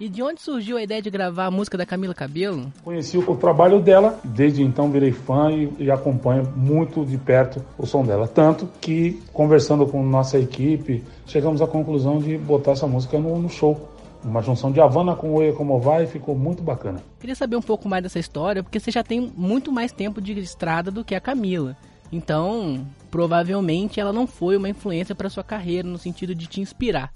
E 0.00 0.08
de 0.08 0.24
onde 0.24 0.42
surgiu 0.42 0.76
a 0.76 0.82
ideia 0.82 1.00
de 1.00 1.08
gravar 1.08 1.46
a 1.46 1.50
música 1.52 1.78
da 1.78 1.86
Camila 1.86 2.12
Cabelo? 2.12 2.72
Conheci 2.82 3.16
o 3.16 3.36
trabalho 3.36 3.80
dela, 3.80 4.18
desde 4.24 4.60
então 4.60 4.90
virei 4.90 5.12
fã 5.12 5.52
e, 5.52 5.72
e, 5.78 5.90
acompanho 5.90 6.52
muito 6.56 7.04
de 7.04 7.16
perto 7.16 7.64
o 7.78 7.86
som 7.86 8.04
dela. 8.04 8.26
Tanto 8.26 8.68
que, 8.80 9.22
conversando 9.32 9.86
com 9.86 10.02
nossa 10.02 10.36
equipe, 10.36 11.04
chegamos 11.26 11.62
à 11.62 11.66
conclusão 11.68 12.18
de 12.18 12.36
botar 12.36 12.72
essa 12.72 12.88
música 12.88 13.20
no, 13.20 13.38
no 13.38 13.48
show. 13.48 13.88
Uma 14.24 14.42
junção 14.42 14.72
de 14.72 14.80
Havana 14.80 15.14
com 15.14 15.32
Oia 15.32 15.52
Como 15.52 15.78
Vai 15.78 16.06
ficou 16.06 16.34
muito 16.34 16.60
bacana. 16.60 17.00
Queria 17.20 17.36
saber 17.36 17.54
um 17.54 17.62
pouco 17.62 17.88
mais 17.88 18.02
dessa 18.02 18.18
história, 18.18 18.64
porque 18.64 18.80
você 18.80 18.90
já 18.90 19.04
tem 19.04 19.32
muito 19.36 19.70
mais 19.70 19.92
tempo 19.92 20.20
de 20.20 20.36
estrada 20.40 20.90
do 20.90 21.04
que 21.04 21.14
a 21.14 21.20
Camila. 21.20 21.76
Então, 22.10 22.84
provavelmente 23.12 24.00
ela 24.00 24.12
não 24.12 24.26
foi 24.26 24.56
uma 24.56 24.68
influência 24.68 25.14
para 25.14 25.30
sua 25.30 25.44
carreira 25.44 25.86
no 25.86 25.98
sentido 25.98 26.34
de 26.34 26.48
te 26.48 26.60
inspirar. 26.60 27.12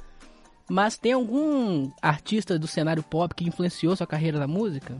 Mas 0.68 0.98
tem 0.98 1.12
algum 1.12 1.88
artista 2.02 2.58
do 2.58 2.66
cenário 2.66 3.02
pop 3.02 3.34
que 3.34 3.48
influenciou 3.48 3.96
sua 3.96 4.06
carreira 4.06 4.38
na 4.38 4.46
música? 4.46 4.94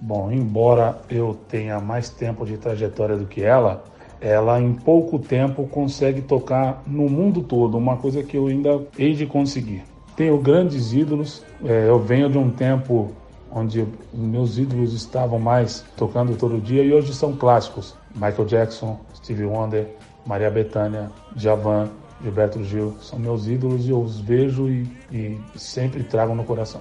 Bom, 0.00 0.30
embora 0.30 1.00
eu 1.10 1.38
tenha 1.48 1.80
mais 1.80 2.08
tempo 2.08 2.46
de 2.46 2.56
trajetória 2.56 3.16
do 3.16 3.26
que 3.26 3.42
ela, 3.42 3.84
ela 4.20 4.60
em 4.60 4.72
pouco 4.72 5.18
tempo 5.18 5.66
consegue 5.66 6.22
tocar 6.22 6.82
no 6.86 7.08
mundo 7.08 7.42
todo, 7.42 7.76
uma 7.76 7.96
coisa 7.96 8.22
que 8.22 8.36
eu 8.36 8.46
ainda 8.46 8.86
hei 8.96 9.14
de 9.14 9.26
conseguir. 9.26 9.82
Tenho 10.14 10.38
grandes 10.38 10.92
ídolos, 10.92 11.42
é, 11.64 11.88
eu 11.88 11.98
venho 11.98 12.30
de 12.30 12.38
um 12.38 12.50
tempo 12.50 13.12
onde 13.50 13.86
meus 14.12 14.58
ídolos 14.58 14.92
estavam 14.92 15.38
mais 15.38 15.84
tocando 15.96 16.36
todo 16.36 16.60
dia 16.60 16.84
e 16.84 16.92
hoje 16.92 17.12
são 17.12 17.34
clássicos. 17.34 17.96
Michael 18.14 18.44
Jackson, 18.46 19.00
Stevie 19.14 19.44
Wonder, 19.44 19.88
Maria 20.24 20.50
Bethânia, 20.50 21.10
Javan, 21.34 21.88
Gilberto 22.22 22.62
Gil, 22.62 22.96
são 23.00 23.18
meus 23.18 23.46
ídolos 23.46 23.86
e 23.86 23.90
eu 23.90 24.00
os 24.00 24.20
vejo 24.20 24.68
e, 24.68 24.86
e 25.10 25.38
sempre 25.56 26.02
trago 26.02 26.34
no 26.34 26.44
coração. 26.44 26.80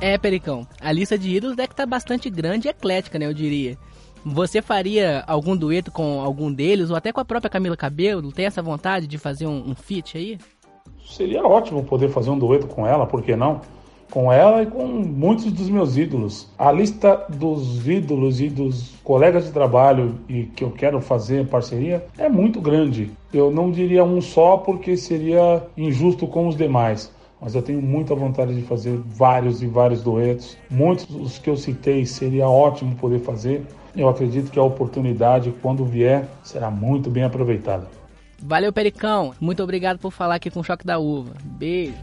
É, 0.00 0.18
Pericão, 0.18 0.66
a 0.82 0.92
lista 0.92 1.16
de 1.16 1.34
ídolos 1.34 1.56
deve 1.56 1.72
estar 1.72 1.86
bastante 1.86 2.28
grande 2.28 2.68
e 2.68 2.70
eclética, 2.70 3.18
né, 3.18 3.26
eu 3.26 3.32
diria. 3.32 3.78
Você 4.22 4.60
faria 4.60 5.24
algum 5.26 5.56
dueto 5.56 5.90
com 5.90 6.20
algum 6.20 6.52
deles, 6.52 6.90
ou 6.90 6.96
até 6.96 7.10
com 7.10 7.20
a 7.20 7.24
própria 7.24 7.50
Camila 7.50 7.76
Cabello? 7.76 8.32
Tem 8.32 8.44
essa 8.46 8.62
vontade 8.62 9.06
de 9.06 9.16
fazer 9.16 9.46
um, 9.46 9.70
um 9.70 9.74
feat 9.74 10.16
aí? 10.16 10.38
Seria 11.06 11.42
ótimo 11.42 11.84
poder 11.84 12.08
fazer 12.08 12.30
um 12.30 12.38
dueto 12.38 12.66
com 12.66 12.86
ela, 12.86 13.06
por 13.06 13.22
que 13.22 13.34
não? 13.36 13.60
Com 14.10 14.32
ela 14.32 14.62
e 14.62 14.66
com 14.66 14.86
muitos 14.86 15.50
dos 15.52 15.68
meus 15.68 15.96
ídolos. 15.96 16.48
A 16.58 16.70
lista 16.70 17.24
dos 17.28 17.86
ídolos 17.86 18.40
e 18.40 18.48
dos 18.48 18.94
colegas 19.02 19.44
de 19.44 19.52
trabalho 19.52 20.18
e 20.28 20.44
que 20.44 20.64
eu 20.64 20.70
quero 20.70 21.00
fazer 21.00 21.46
parceria 21.46 22.04
é 22.18 22.28
muito 22.28 22.60
grande. 22.60 23.10
Eu 23.32 23.50
não 23.50 23.70
diria 23.70 24.04
um 24.04 24.20
só 24.20 24.56
porque 24.56 24.96
seria 24.96 25.62
injusto 25.76 26.26
com 26.26 26.48
os 26.48 26.56
demais. 26.56 27.12
Mas 27.40 27.54
eu 27.54 27.62
tenho 27.62 27.82
muita 27.82 28.14
vontade 28.14 28.54
de 28.54 28.62
fazer 28.62 28.98
vários 29.04 29.62
e 29.62 29.66
vários 29.66 30.02
duetos. 30.02 30.56
Muitos 30.70 31.04
dos 31.06 31.38
que 31.38 31.50
eu 31.50 31.56
citei 31.56 32.06
seria 32.06 32.48
ótimo 32.48 32.96
poder 32.96 33.18
fazer. 33.18 33.62
Eu 33.94 34.08
acredito 34.08 34.50
que 34.50 34.58
a 34.58 34.62
oportunidade, 34.62 35.52
quando 35.60 35.84
vier, 35.84 36.26
será 36.42 36.70
muito 36.70 37.10
bem 37.10 37.22
aproveitada. 37.22 37.86
Valeu, 38.42 38.72
Pericão. 38.72 39.34
Muito 39.40 39.62
obrigado 39.62 39.98
por 39.98 40.10
falar 40.10 40.36
aqui 40.36 40.50
com 40.50 40.60
o 40.60 40.64
Choque 40.64 40.86
da 40.86 40.98
Uva. 40.98 41.32
Beijo. 41.44 41.94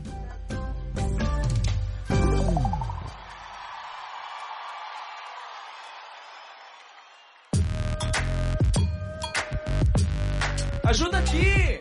Ajuda 10.91 11.19
aqui! 11.19 11.79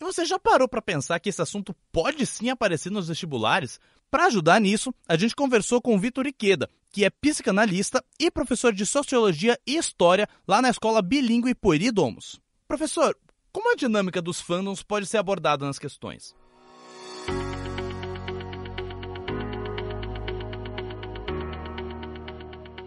E 0.00 0.04
você 0.04 0.24
já 0.24 0.40
parou 0.40 0.66
para 0.66 0.82
pensar 0.82 1.20
que 1.20 1.28
esse 1.28 1.40
assunto 1.40 1.72
pode 1.92 2.26
sim 2.26 2.50
aparecer 2.50 2.90
nos 2.90 3.06
vestibulares? 3.06 3.78
Para 4.10 4.26
ajudar 4.26 4.60
nisso, 4.60 4.92
a 5.08 5.16
gente 5.16 5.36
conversou 5.36 5.80
com 5.80 5.94
o 5.94 5.98
Vitor 6.00 6.26
Iqueda, 6.26 6.68
que 6.90 7.04
é 7.04 7.10
psicanalista 7.10 8.04
e 8.18 8.28
professor 8.28 8.72
de 8.72 8.84
Sociologia 8.84 9.56
e 9.64 9.76
História 9.76 10.28
lá 10.48 10.60
na 10.60 10.68
Escola 10.68 11.00
Bilingue 11.00 11.54
Poeri 11.54 11.92
Domus. 11.92 12.40
Professor, 12.66 13.16
como 13.52 13.70
a 13.70 13.76
dinâmica 13.76 14.20
dos 14.20 14.40
fandoms 14.40 14.82
pode 14.82 15.06
ser 15.06 15.18
abordada 15.18 15.64
nas 15.64 15.78
questões? 15.78 16.34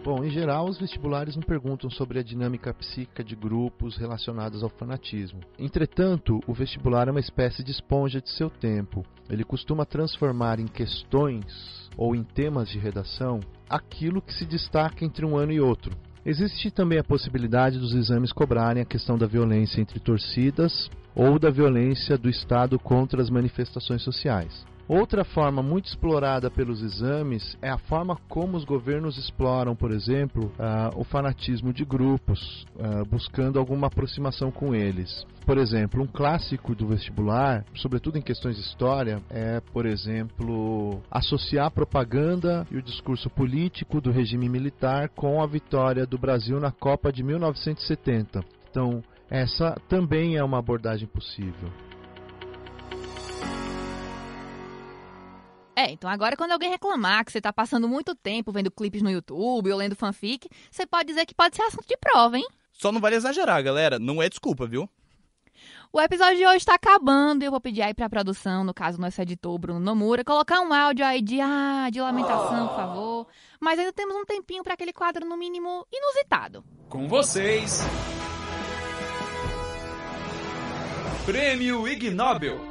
Bom, 0.08 0.24
em 0.24 0.30
geral, 0.30 0.66
os 0.66 0.78
vestibulares 0.78 1.36
não 1.36 1.42
perguntam 1.42 1.90
sobre 1.90 2.18
a 2.18 2.22
dinâmica 2.22 2.72
psíquica 2.72 3.22
de 3.22 3.36
grupos 3.36 3.98
relacionados 3.98 4.62
ao 4.62 4.70
fanatismo. 4.70 5.40
Entretanto, 5.58 6.40
o 6.46 6.54
vestibular 6.54 7.08
é 7.08 7.10
uma 7.10 7.20
espécie 7.20 7.62
de 7.62 7.72
esponja 7.72 8.18
de 8.18 8.30
seu 8.30 8.48
tempo. 8.48 9.04
Ele 9.28 9.44
costuma 9.44 9.84
transformar 9.84 10.60
em 10.60 10.66
questões 10.66 11.90
ou 11.94 12.16
em 12.16 12.24
temas 12.24 12.70
de 12.70 12.78
redação 12.78 13.40
aquilo 13.68 14.22
que 14.22 14.32
se 14.32 14.46
destaca 14.46 15.04
entre 15.04 15.26
um 15.26 15.36
ano 15.36 15.52
e 15.52 15.60
outro. 15.60 15.94
Existe 16.24 16.70
também 16.70 16.98
a 16.98 17.04
possibilidade 17.04 17.78
dos 17.78 17.94
exames 17.94 18.32
cobrarem 18.32 18.82
a 18.82 18.86
questão 18.86 19.18
da 19.18 19.26
violência 19.26 19.78
entre 19.78 20.00
torcidas 20.00 20.90
ou 21.14 21.38
da 21.38 21.50
violência 21.50 22.16
do 22.16 22.30
Estado 22.30 22.78
contra 22.78 23.20
as 23.20 23.28
manifestações 23.28 24.00
sociais. 24.00 24.64
Outra 24.88 25.22
forma 25.22 25.62
muito 25.62 25.84
explorada 25.84 26.50
pelos 26.50 26.80
exames 26.80 27.58
é 27.60 27.68
a 27.68 27.76
forma 27.76 28.16
como 28.26 28.56
os 28.56 28.64
governos 28.64 29.18
exploram, 29.18 29.76
por 29.76 29.90
exemplo, 29.90 30.46
uh, 30.58 30.98
o 30.98 31.04
fanatismo 31.04 31.74
de 31.74 31.84
grupos, 31.84 32.66
uh, 32.76 33.04
buscando 33.04 33.58
alguma 33.58 33.88
aproximação 33.88 34.50
com 34.50 34.74
eles. 34.74 35.26
Por 35.44 35.58
exemplo, 35.58 36.02
um 36.02 36.06
clássico 36.06 36.74
do 36.74 36.86
vestibular, 36.86 37.66
sobretudo 37.74 38.16
em 38.16 38.22
questões 38.22 38.56
de 38.56 38.62
história, 38.62 39.20
é, 39.28 39.60
por 39.60 39.84
exemplo, 39.84 41.02
associar 41.10 41.66
a 41.66 41.70
propaganda 41.70 42.66
e 42.70 42.76
o 42.78 42.82
discurso 42.82 43.28
político 43.28 44.00
do 44.00 44.10
regime 44.10 44.48
militar 44.48 45.10
com 45.10 45.42
a 45.42 45.46
vitória 45.46 46.06
do 46.06 46.16
Brasil 46.16 46.58
na 46.58 46.70
Copa 46.70 47.12
de 47.12 47.22
1970. 47.22 48.42
Então, 48.70 49.02
essa 49.30 49.74
também 49.86 50.36
é 50.36 50.44
uma 50.44 50.58
abordagem 50.58 51.06
possível. 51.06 51.87
É, 55.78 55.92
então 55.92 56.10
agora 56.10 56.36
quando 56.36 56.50
alguém 56.50 56.70
reclamar 56.70 57.24
que 57.24 57.30
você 57.30 57.40
tá 57.40 57.52
passando 57.52 57.88
muito 57.88 58.12
tempo 58.12 58.50
vendo 58.50 58.68
clipes 58.68 59.00
no 59.00 59.08
YouTube 59.08 59.70
ou 59.70 59.78
lendo 59.78 59.94
fanfic, 59.94 60.48
você 60.68 60.84
pode 60.84 61.06
dizer 61.06 61.24
que 61.24 61.32
pode 61.32 61.54
ser 61.54 61.62
assunto 61.62 61.86
de 61.86 61.96
prova, 61.96 62.36
hein? 62.36 62.44
Só 62.72 62.90
não 62.90 63.00
vale 63.00 63.14
exagerar, 63.14 63.62
galera. 63.62 63.96
Não 63.96 64.20
é 64.20 64.28
desculpa, 64.28 64.66
viu? 64.66 64.90
O 65.92 66.00
episódio 66.00 66.36
de 66.36 66.44
hoje 66.44 66.56
está 66.56 66.74
acabando 66.74 67.44
e 67.44 67.46
eu 67.46 67.52
vou 67.52 67.60
pedir 67.60 67.82
aí 67.82 67.94
pra 67.94 68.10
produção, 68.10 68.64
no 68.64 68.74
caso 68.74 69.00
nosso 69.00 69.22
editor 69.22 69.56
Bruno 69.56 69.78
Nomura, 69.78 70.24
colocar 70.24 70.60
um 70.62 70.74
áudio 70.74 71.06
aí 71.06 71.22
de 71.22 71.40
ah, 71.40 71.88
de 71.92 72.00
lamentação, 72.00 72.66
por 72.66 72.76
favor. 72.76 73.26
Mas 73.60 73.78
ainda 73.78 73.92
temos 73.92 74.16
um 74.16 74.24
tempinho 74.24 74.64
para 74.64 74.74
aquele 74.74 74.92
quadro 74.92 75.24
no 75.24 75.36
mínimo 75.36 75.86
inusitado. 75.92 76.64
Com 76.88 77.06
vocês. 77.06 77.84
Prêmio 81.24 81.86
Ig 81.86 82.10
Nobel. 82.10 82.67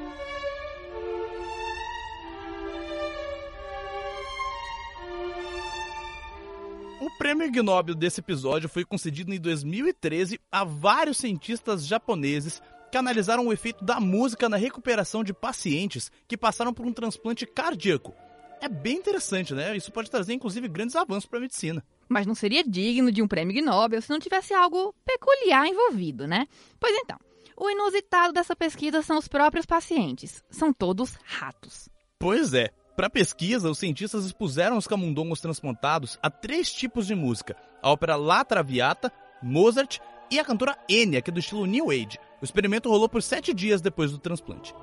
O 7.00 7.12
prêmio 7.12 7.46
Ig 7.46 7.62
Nobel 7.62 7.94
desse 7.94 8.22
episódio 8.22 8.68
foi 8.68 8.84
concedido 8.84 9.32
em 9.32 9.40
2013 9.40 10.40
a 10.52 10.64
vários 10.64 11.18
cientistas 11.18 11.86
japoneses 11.86 12.60
que 12.92 12.98
analisaram 12.98 13.46
o 13.46 13.54
efeito 13.54 13.86
da 13.86 14.00
música 14.00 14.50
na 14.50 14.58
recuperação 14.58 15.24
de 15.24 15.32
pacientes 15.32 16.12
que 16.28 16.36
passaram 16.36 16.74
por 16.74 16.88
um 16.88 16.94
transplante 16.94 17.46
cardíaco. 17.46 18.16
É 18.60 18.68
bem 18.68 18.98
interessante, 18.98 19.54
né? 19.54 19.78
Isso 19.78 19.92
pode 19.92 20.10
trazer 20.10 20.34
inclusive 20.34 20.68
grandes 20.68 20.96
avanços 20.96 21.28
para 21.28 21.38
a 21.38 21.42
medicina. 21.42 21.86
Mas 22.10 22.26
não 22.26 22.34
seria 22.34 22.64
digno 22.64 23.12
de 23.12 23.22
um 23.22 23.28
prêmio 23.28 23.64
Nobel 23.64 24.02
se 24.02 24.10
não 24.10 24.18
tivesse 24.18 24.56
algo 24.56 24.96
peculiar 25.06 25.68
envolvido, 25.68 26.26
né? 26.26 26.48
Pois 26.80 26.96
então, 26.96 27.20
o 27.56 27.70
inusitado 27.70 28.34
dessa 28.34 28.56
pesquisa 28.56 29.04
são 29.04 29.20
os 29.20 29.28
próprios 29.28 29.68
pacientes. 29.68 30.44
São 30.50 30.74
todos 30.74 31.16
ratos. 31.24 31.90
Pois 32.18 32.56
é. 32.56 32.72
Para 32.98 33.12
pesquisa, 33.12 33.70
os 33.70 33.78
cientistas 33.78 34.26
expuseram 34.26 34.76
os 34.76 34.88
camundongos 34.88 35.40
transplantados 35.40 36.18
a 36.20 36.32
três 36.32 36.74
tipos 36.74 37.06
de 37.06 37.14
música: 37.14 37.56
a 37.80 37.92
ópera 37.92 38.16
La 38.16 38.44
Traviata, 38.44 39.14
Mozart 39.40 40.00
e 40.32 40.40
a 40.40 40.44
cantora 40.44 40.76
Enya, 40.90 41.22
que 41.22 41.30
é 41.30 41.34
do 41.34 41.40
estilo 41.40 41.68
New 41.68 41.92
Age. 41.92 42.18
O 42.42 42.44
experimento 42.44 42.90
rolou 42.90 43.08
por 43.08 43.22
sete 43.22 43.54
dias 43.54 43.82
depois 43.82 44.12
do 44.12 44.18
transplante. 44.18 44.74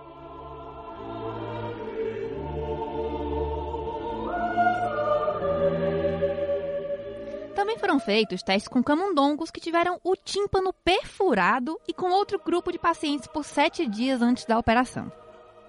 Também 7.57 7.77
foram 7.79 7.99
feitos 7.99 8.45
testes 8.45 8.69
com 8.69 8.81
camundongos 8.81 9.51
que 9.51 9.59
tiveram 9.59 9.99
o 10.05 10.15
tímpano 10.15 10.73
perfurado 10.73 11.81
e 11.89 11.93
com 11.93 12.13
outro 12.13 12.39
grupo 12.39 12.71
de 12.71 12.79
pacientes 12.79 13.27
por 13.27 13.45
sete 13.45 13.89
dias 13.89 14.23
antes 14.23 14.45
da 14.45 14.57
operação. 14.57 15.24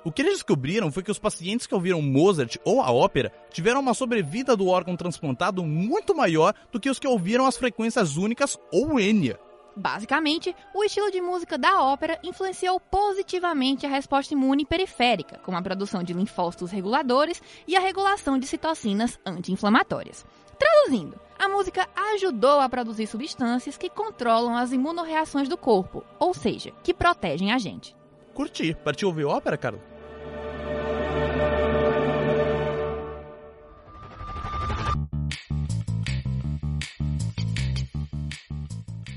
O 0.06 0.12
que 0.12 0.22
eles 0.22 0.34
descobriram 0.34 0.92
foi 0.92 1.02
que 1.02 1.10
os 1.10 1.18
pacientes 1.18 1.66
que 1.66 1.74
ouviram 1.74 2.00
Mozart 2.00 2.58
ou 2.64 2.80
a 2.80 2.92
ópera 2.92 3.34
tiveram 3.50 3.80
uma 3.80 3.96
sobrevida 3.96 4.56
do 4.56 4.68
órgão 4.68 4.96
transplantado 4.96 5.66
muito 5.66 6.14
maior 6.14 6.54
do 6.72 6.80
que 6.80 6.92
os 6.92 7.00
que 7.00 7.08
ouviram 7.08 7.48
as 7.48 7.58
frequências 7.58 8.16
únicas 8.16 8.56
ou 8.72 9.00
Enya. 9.00 9.40
Basicamente, 9.76 10.56
o 10.76 10.84
estilo 10.84 11.10
de 11.10 11.20
música 11.20 11.58
da 11.58 11.82
ópera 11.82 12.20
influenciou 12.24 12.80
positivamente 12.80 13.88
a 13.88 13.90
resposta 13.90 14.36
imune 14.36 14.64
periférica, 14.64 15.40
como 15.40 15.58
a 15.58 15.62
produção 15.62 16.04
de 16.04 16.14
linfócitos 16.14 16.70
reguladores 16.70 17.42
e 17.68 17.76
a 17.76 17.80
regulação 17.80 18.38
de 18.38 18.46
citocinas 18.46 19.20
anti-inflamatórias. 19.26 20.24
Traduzindo, 20.60 21.20
a 21.40 21.50
música 21.50 21.90
ajudou 22.14 22.60
a 22.60 22.70
produzir 22.70 23.08
substâncias 23.08 23.76
que 23.76 23.90
controlam 23.90 24.56
as 24.56 24.72
imunorreações 24.72 25.50
do 25.50 25.58
corpo, 25.58 26.04
ou 26.20 26.32
seja, 26.32 26.72
que 26.84 26.94
protegem 26.94 27.52
a 27.52 27.58
gente. 27.58 27.96
Curti. 28.36 28.76
Partiu 28.84 29.08
ouvir 29.08 29.26
ópera, 29.26 29.58
Carlos? 29.58 29.95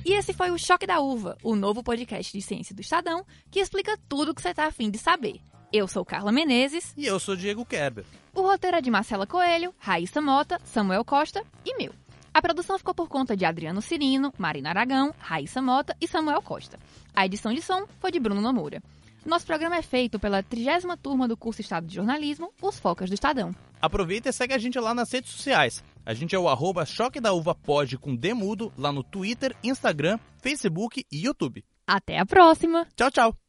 E 0.09 0.15
esse 0.15 0.33
foi 0.33 0.51
o 0.51 0.57
Choque 0.57 0.87
da 0.87 1.01
Uva, 1.01 1.37
o 1.43 1.55
novo 1.55 1.83
podcast 1.83 2.33
de 2.33 2.41
ciência 2.41 2.75
do 2.75 2.81
Estadão, 2.81 3.27
que 3.51 3.61
explica 3.61 3.95
tudo 4.09 4.31
o 4.31 4.35
que 4.35 4.41
você 4.41 4.49
está 4.49 4.65
afim 4.65 4.91
de 4.91 4.97
saber. 4.97 5.39
Eu 5.71 5.87
sou 5.87 6.03
Carla 6.03 6.33
Menezes. 6.33 6.95
E 6.97 7.05
eu 7.05 7.21
sou 7.21 7.37
Diego 7.37 7.63
Kerber. 7.63 8.07
O 8.35 8.41
roteiro 8.41 8.79
é 8.79 8.81
de 8.81 8.91
Marcela 8.91 9.27
Coelho, 9.27 9.75
Raíssa 9.77 10.23
Mota, 10.23 10.59
Samuel 10.65 11.05
Costa 11.05 11.45
e 11.63 11.77
meu. 11.77 11.93
A 12.33 12.41
produção 12.41 12.79
ficou 12.79 12.95
por 12.95 13.07
conta 13.07 13.37
de 13.37 13.45
Adriano 13.45 13.83
Cirino, 13.83 14.33
Marina 14.39 14.71
Aragão, 14.71 15.15
Raíssa 15.19 15.61
Mota 15.61 15.95
e 16.01 16.09
Samuel 16.09 16.41
Costa. 16.41 16.79
A 17.15 17.27
edição 17.27 17.53
de 17.53 17.61
som 17.61 17.87
foi 18.01 18.11
de 18.11 18.19
Bruno 18.19 18.41
Nomura. 18.41 18.83
Nosso 19.27 19.45
programa 19.45 19.77
é 19.77 19.83
feito 19.83 20.19
pela 20.19 20.43
trigésima 20.43 20.97
turma 20.97 21.29
do 21.29 21.37
curso 21.37 21.61
Estado 21.61 21.87
de 21.87 21.95
Jornalismo, 21.95 22.51
Os 22.63 22.81
Focas 22.81 23.11
do 23.11 23.15
Estadão. 23.15 23.55
Aproveita 23.79 24.31
e 24.31 24.33
segue 24.33 24.55
a 24.55 24.59
gente 24.59 24.81
lá 24.81 24.95
nas 24.95 25.13
redes 25.13 25.33
sociais. 25.33 25.85
A 26.09 26.15
gente 26.15 26.35
é 26.35 26.39
o 26.39 26.49
arroba 26.49 26.87
Choque 26.87 27.21
da 27.21 27.35
Uva 27.35 27.55
Pod 27.55 27.99
com 27.99 28.17
Demudo 28.17 28.73
lá 28.79 28.91
no 28.91 29.03
Twitter, 29.03 29.55
Instagram, 29.63 30.19
Facebook 30.41 31.05
e 31.13 31.27
YouTube. 31.27 31.63
Até 31.87 32.19
a 32.19 32.25
próxima! 32.25 32.87
Tchau, 32.97 33.11
tchau! 33.11 33.48